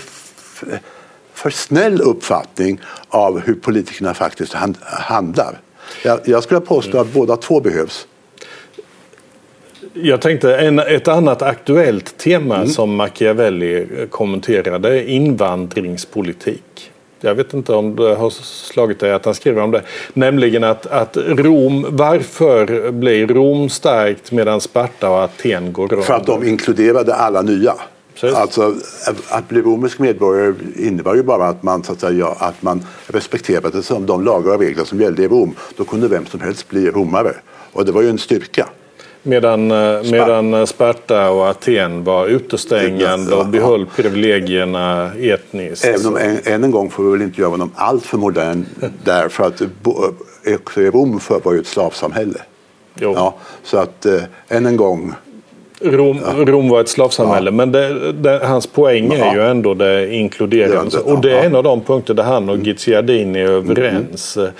för 1.34 1.50
snäll 1.50 2.00
uppfattning 2.00 2.80
av 3.08 3.40
hur 3.40 3.54
politikerna 3.54 4.14
faktiskt 4.14 4.52
hand, 4.52 4.76
handlar. 4.82 5.60
Jag, 6.04 6.20
jag 6.24 6.42
skulle 6.42 6.60
påstå 6.60 6.98
att 6.98 7.12
båda 7.12 7.36
två 7.36 7.60
behövs. 7.60 8.06
Jag 9.92 10.20
tänkte 10.20 10.56
en, 10.56 10.78
ett 10.78 11.08
annat 11.08 11.42
aktuellt 11.42 12.18
tema 12.18 12.56
mm. 12.56 12.68
som 12.68 12.94
Machiavelli 12.94 13.86
kommenterade 14.10 15.10
invandringspolitik. 15.10 16.91
Jag 17.24 17.34
vet 17.34 17.54
inte 17.54 17.72
om 17.72 17.96
det 17.96 18.14
har 18.14 18.30
slagit 18.30 19.00
dig 19.00 19.12
att 19.12 19.24
han 19.24 19.34
skriver 19.34 19.62
om 19.62 19.70
det. 19.70 19.82
Nämligen 20.14 20.64
att, 20.64 20.86
att 20.86 21.16
Rom, 21.16 21.86
varför 21.88 22.90
blir 22.90 23.26
Rom 23.26 23.68
starkt 23.68 24.32
medan 24.32 24.60
Sparta 24.60 25.10
och 25.10 25.22
Aten 25.22 25.72
går 25.72 25.88
runt? 25.88 26.04
För 26.04 26.14
att 26.14 26.26
de 26.26 26.44
inkluderade 26.44 27.14
alla 27.14 27.42
nya. 27.42 27.74
Alltså, 28.34 28.74
att 29.28 29.48
bli 29.48 29.62
romersk 29.62 29.98
medborgare 29.98 30.54
innebar 30.76 31.14
ju 31.14 31.22
bara 31.22 31.48
att 31.48 31.62
man, 31.62 31.84
så 31.84 31.92
att, 31.92 32.00
säga, 32.00 32.26
att 32.26 32.62
man 32.62 32.84
respekterade 33.06 33.82
som 33.82 34.06
de 34.06 34.24
lagar 34.24 34.54
och 34.54 34.60
regler 34.60 34.84
som 34.84 35.00
gällde 35.00 35.22
i 35.22 35.28
Rom. 35.28 35.54
Då 35.76 35.84
kunde 35.84 36.08
vem 36.08 36.26
som 36.26 36.40
helst 36.40 36.68
bli 36.68 36.90
romare. 36.90 37.32
Och 37.72 37.84
det 37.84 37.92
var 37.92 38.02
ju 38.02 38.08
en 38.08 38.18
styrka. 38.18 38.68
Medan, 39.22 39.70
eh, 39.70 40.02
medan 40.10 40.54
eh, 40.54 40.64
Sparta 40.64 41.30
och 41.30 41.46
Aten 41.46 42.04
var 42.04 42.26
utestängande 42.26 43.34
och 43.34 43.46
behöll 43.46 43.86
privilegierna 43.86 45.12
etniskt. 45.18 45.84
Även 45.84 46.06
om 46.06 46.16
än, 46.16 46.38
än 46.44 46.64
en 46.64 46.70
gång 46.70 46.90
får 46.90 47.04
vi 47.04 47.10
väl 47.10 47.22
inte 47.22 47.40
göra 47.40 47.50
honom 47.50 47.70
allt 47.74 48.06
för 48.06 48.18
modern 48.18 48.66
där 49.04 49.28
för 49.28 49.44
att 49.44 49.62
i 50.76 50.90
Rom 50.90 51.20
för 51.20 51.40
var 51.40 51.52
ju 51.52 51.60
ett 51.60 51.66
slavsamhälle. 51.66 52.38
Jo. 52.94 53.12
Ja, 53.16 53.34
så 53.62 53.78
att 53.78 54.06
än 54.48 54.66
en 54.66 54.76
gång 54.76 55.14
Rom. 55.84 56.20
Rom 56.36 56.68
var 56.68 56.80
ett 56.80 56.88
slavsamhälle, 56.88 57.50
ja. 57.50 57.54
men 57.54 57.72
det, 57.72 58.12
det, 58.12 58.40
hans 58.44 58.66
poäng 58.66 59.12
ja. 59.12 59.24
är 59.24 59.34
ju 59.34 59.42
ändå 59.42 59.74
det 59.74 60.14
inkluderande. 60.14 60.98
och 60.98 61.20
det 61.20 61.38
är 61.38 61.46
en 61.46 61.54
av 61.54 61.62
de 61.62 61.80
punkter 61.80 62.14
där 62.14 62.22
han 62.22 62.48
och 62.48 62.54
mm. 62.54 62.66
Gizziardini 62.66 63.40
är 63.40 63.50
överens. 63.50 64.36
Mm. 64.36 64.50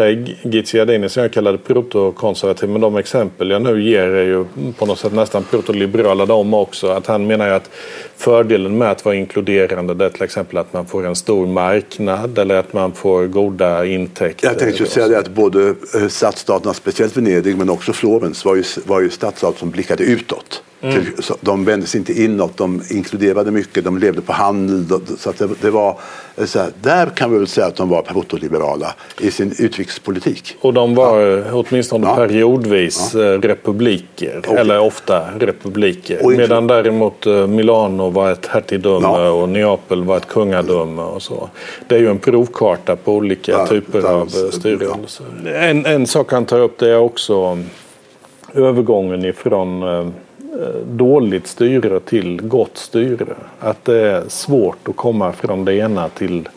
Där 0.00 0.36
Gizziardini, 0.42 1.08
som 1.08 1.22
jag 1.22 1.32
kallade 1.32 1.58
protokonservativ, 1.58 2.68
men 2.68 2.80
de 2.80 2.96
exempel 2.96 3.50
jag 3.50 3.62
nu 3.62 3.82
ger 3.82 4.06
är 4.06 4.24
ju 4.24 4.44
på 4.78 4.86
något 4.86 4.98
sätt 4.98 5.12
nästan 5.12 5.44
protoliberala 5.44 6.26
de 6.26 6.54
också. 6.54 6.88
Att 6.88 7.06
han 7.06 7.26
menar 7.26 7.46
ju 7.46 7.52
att 7.52 7.70
fördelen 8.16 8.78
med 8.78 8.90
att 8.90 9.04
vara 9.04 9.14
inkluderande 9.14 9.94
det 9.94 10.04
är 10.04 10.10
till 10.10 10.22
exempel 10.22 10.58
att 10.58 10.72
man 10.72 10.86
får 10.86 11.06
en 11.06 11.16
stor 11.16 11.46
marknad 11.46 12.38
eller 12.38 12.54
att 12.54 12.72
man 12.72 12.92
får 12.92 13.26
goda 13.26 13.86
intäkter. 13.86 14.48
Jag 14.48 14.58
tänkte 14.58 14.86
säga 14.86 15.08
det 15.08 15.18
att 15.18 15.28
både 15.28 15.74
eh, 15.94 16.08
stadsstaterna, 16.08 16.74
speciellt 16.74 17.16
Venedig 17.16 17.56
men 17.56 17.70
också 17.70 17.92
Florens 17.92 18.44
var 18.44 18.56
ju, 18.56 18.64
var 18.86 19.00
ju 19.00 19.10
stadsstater 19.10 19.58
som 19.58 19.70
blickade 19.70 20.04
utåt. 20.04 20.62
Mm. 20.82 21.04
De 21.40 21.64
vände 21.64 21.86
sig 21.86 21.98
inte 21.98 22.22
inåt, 22.22 22.56
de 22.56 22.82
inkluderade 22.90 23.50
mycket, 23.50 23.84
de 23.84 23.98
levde 23.98 24.20
på 24.20 24.32
handel. 24.32 25.00
Så 25.18 25.32
det, 25.38 25.48
det, 25.60 25.70
var, 25.70 25.98
eh, 26.36 26.44
så 26.44 26.58
här, 26.58 26.70
där 26.82 27.06
kan 27.06 27.32
vi 27.32 27.38
väl 27.38 27.46
säga 27.46 27.66
att 27.66 27.76
de 27.76 27.88
var 27.88 28.02
protoliberala 28.02 28.94
i 29.20 29.30
sin 29.30 29.54
utrikespolitik. 29.58 30.56
Och 30.60 30.74
de 30.74 30.94
var 30.94 31.20
ja. 31.20 31.44
åtminstone 31.52 32.06
ja. 32.06 32.16
periodvis 32.16 33.10
ja. 33.14 33.20
Eh, 33.20 33.40
republiker, 33.40 34.42
och, 34.48 34.54
eller 34.54 34.80
ofta 34.80 35.22
republiker. 35.38 36.24
Och 36.24 36.32
Medan 36.32 36.66
däremot 36.66 37.26
eh, 37.26 37.46
Milano 37.46 38.10
var 38.10 38.32
ett 38.32 38.46
hertigdöme 38.46 39.06
ja. 39.06 39.30
och 39.30 39.48
Neapel 39.48 40.04
var 40.04 40.16
ett 40.16 40.28
kungadöme. 40.28 41.02
Och 41.02 41.22
så. 41.22 41.48
Det 41.88 41.94
är 41.94 41.98
ju 41.98 42.10
en 42.10 42.18
provkarta 42.18 42.96
på 42.96 43.14
olika 43.14 43.66
typer 43.66 44.02
av 44.02 44.26
styrelser. 44.26 45.26
En, 45.54 45.86
en 45.86 46.06
sak 46.06 46.32
han 46.32 46.44
tar 46.44 46.60
upp 46.60 46.78
det 46.78 46.90
är 46.90 46.98
också 46.98 47.58
övergången 48.54 49.24
ifrån 49.24 49.82
Eh, 49.82 50.06
Eh, 50.52 50.80
dåligt 50.86 51.46
styre 51.46 52.00
till 52.00 52.42
gott 52.42 52.76
styre. 52.78 53.34
Att 53.58 53.84
det 53.84 54.00
är 54.00 54.28
svårt 54.28 54.88
att 54.88 54.96
komma 54.96 55.32
från 55.32 55.64
det 55.64 55.74
ena 55.74 56.08
till 56.08 56.48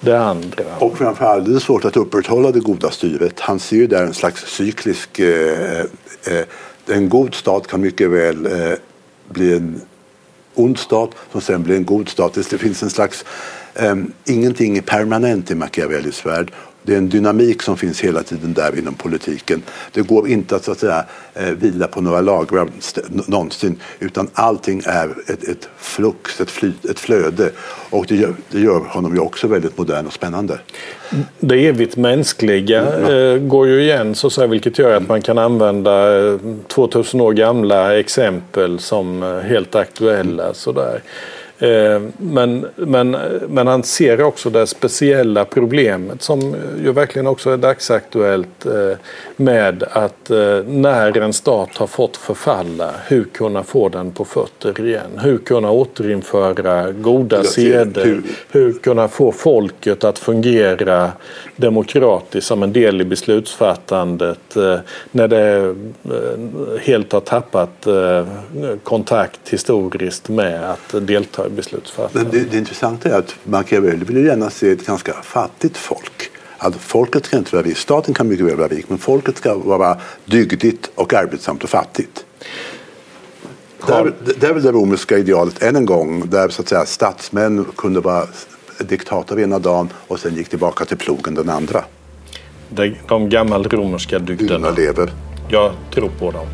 det 0.00 0.20
andra. 0.20 0.64
Och 0.78 0.98
framförallt 0.98 1.48
är 1.48 1.52
det 1.52 1.60
svårt 1.60 1.84
att 1.84 1.96
upprätthålla 1.96 2.50
det 2.50 2.60
goda 2.60 2.90
styret. 2.90 3.40
Han 3.40 3.58
ser 3.58 3.76
ju 3.76 3.86
där 3.86 4.02
en 4.02 4.14
slags 4.14 4.46
cyklisk... 4.46 5.18
Eh, 5.18 5.80
eh, 5.80 5.86
eh 6.26 6.44
en 6.86 7.08
god 7.08 7.34
stat 7.34 7.66
kan 7.66 7.80
mycket 7.80 8.10
väl 8.10 8.46
eh, 8.46 8.72
bli 9.28 9.56
en 9.56 9.80
ond 10.54 10.78
stat 10.78 11.10
som 11.32 11.40
sen 11.40 11.62
blir 11.62 11.76
en 11.76 11.84
god 11.84 12.08
stat. 12.08 12.34
Det 12.50 12.58
finns 12.58 12.82
en 12.82 12.90
slags... 12.90 13.24
Eh, 13.74 13.94
ingenting 14.24 14.76
är 14.78 14.82
permanent 14.82 15.50
i 15.50 15.54
Machiavellis 15.54 16.26
värld 16.26 16.52
det 16.86 16.94
är 16.94 16.98
en 16.98 17.08
dynamik 17.08 17.62
som 17.62 17.76
finns 17.76 18.00
hela 18.00 18.22
tiden 18.22 18.54
där 18.54 18.78
inom 18.78 18.94
politiken. 18.94 19.62
Det 19.92 20.02
går 20.02 20.28
inte 20.28 20.56
att, 20.56 20.64
så 20.64 20.72
att 20.72 20.78
säga, 20.78 21.04
eh, 21.34 21.48
vila 21.48 21.86
på 21.86 22.00
några 22.00 22.20
lagrar 22.20 22.68
någonsin 23.30 23.80
utan 23.98 24.28
allting 24.32 24.82
är 24.86 25.08
ett, 25.26 25.48
ett 25.48 25.68
flux, 25.76 26.40
ett, 26.40 26.50
flyt, 26.50 26.84
ett 26.84 27.00
flöde. 27.00 27.50
Och 27.90 28.06
det 28.08 28.16
gör, 28.16 28.34
det 28.50 28.60
gör 28.60 28.80
honom 28.80 29.14
ju 29.14 29.20
också 29.20 29.48
väldigt 29.48 29.78
modern 29.78 30.06
och 30.06 30.12
spännande. 30.12 30.58
Det 31.40 31.66
evigt 31.66 31.96
mänskliga 31.96 32.92
mm. 32.92 33.34
eh, 33.34 33.48
går 33.48 33.66
ju 33.66 33.82
igen 33.82 34.14
så 34.14 34.26
att 34.26 34.32
säga, 34.32 34.46
vilket 34.46 34.78
gör 34.78 34.96
att 34.96 35.08
man 35.08 35.22
kan 35.22 35.38
använda 35.38 36.26
eh, 36.26 36.38
2000 36.68 37.20
år 37.20 37.32
gamla 37.32 37.98
exempel 37.98 38.78
som 38.78 39.22
eh, 39.22 39.38
helt 39.38 39.74
aktuella. 39.74 40.42
Mm. 40.42 40.54
Sådär. 40.54 41.02
Eh, 41.58 42.02
men, 42.16 42.66
men, 42.76 43.10
men 43.48 43.66
han 43.66 43.82
ser 43.82 44.22
också 44.22 44.50
det 44.50 44.66
speciella 44.66 45.44
problemet 45.44 46.22
som 46.22 46.56
ju 46.84 46.92
verkligen 46.92 47.26
också 47.26 47.50
är 47.50 47.56
dagsaktuellt 47.56 48.66
eh, 48.66 48.96
med 49.36 49.84
att 49.90 50.30
eh, 50.30 50.62
när 50.66 51.18
en 51.18 51.32
stat 51.32 51.76
har 51.76 51.86
fått 51.86 52.16
förfalla, 52.16 52.90
hur 53.06 53.24
kunna 53.24 53.62
få 53.62 53.88
den 53.88 54.10
på 54.10 54.24
fötter 54.24 54.86
igen? 54.86 55.18
Hur 55.18 55.38
kunna 55.38 55.70
återinföra 55.70 56.92
goda 56.92 57.44
seder? 57.44 58.20
Hur 58.50 58.72
kunna 58.72 59.08
få 59.08 59.32
folket 59.32 60.04
att 60.04 60.18
fungera 60.18 61.12
demokratiskt 61.56 62.46
som 62.46 62.62
en 62.62 62.72
del 62.72 63.00
i 63.00 63.04
beslutsfattandet 63.04 64.56
när 65.10 65.28
det 65.28 65.74
helt 66.80 67.12
har 67.12 67.20
tappat 67.20 67.86
kontakt 68.82 69.48
historiskt 69.48 70.28
med 70.28 70.70
att 70.70 71.06
delta 71.06 71.43
i 71.46 71.50
beslutsfattande. 71.50 72.38
Det, 72.38 72.44
det 72.44 72.58
intressanta 72.58 73.08
är 73.08 73.18
att 73.18 73.34
Machiavelli 73.44 74.04
vill 74.04 74.26
gärna 74.26 74.50
se 74.50 74.70
ett 74.70 74.86
ganska 74.86 75.12
fattigt 75.12 75.76
folk. 75.76 76.30
Alltså 76.58 76.80
folket 76.80 77.26
ska 77.26 77.36
inte 77.36 77.56
vara 77.56 77.66
rikt. 77.66 77.78
Staten 77.78 78.14
kan 78.14 78.28
mycket 78.28 78.46
väl 78.46 78.56
vara 78.56 78.68
rik, 78.68 78.84
men 78.88 78.98
folket 78.98 79.36
ska 79.36 79.54
vara 79.54 79.98
dygdigt 80.24 80.90
och 80.94 81.14
arbetsamt 81.14 81.64
och 81.64 81.70
fattigt. 81.70 82.24
Där, 83.86 84.12
där 84.40 84.48
är 84.48 84.52
väl 84.52 84.62
det 84.62 84.72
romerska 84.72 85.18
idealet 85.18 85.62
än 85.62 85.76
en 85.76 85.86
gång, 85.86 86.28
där 86.30 86.48
så 86.48 86.62
att 86.62 86.68
säga, 86.68 86.86
statsmän 86.86 87.66
kunde 87.76 88.00
vara 88.00 88.26
diktator 88.78 89.40
ena 89.40 89.58
dagen 89.58 89.88
och 90.08 90.20
sen 90.20 90.34
gick 90.34 90.48
tillbaka 90.48 90.84
till 90.84 90.96
plogen 90.96 91.34
den 91.34 91.50
andra. 91.50 91.84
De, 92.68 92.96
de 93.08 93.28
gammalromerska 93.28 94.18
dygderna. 94.18 94.70
lever. 94.70 95.12
Jag 95.48 95.72
tror 95.94 96.10
på 96.18 96.30
dem. 96.30 96.46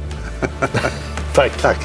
Tack. 1.34 1.62
Tack. 1.62 1.78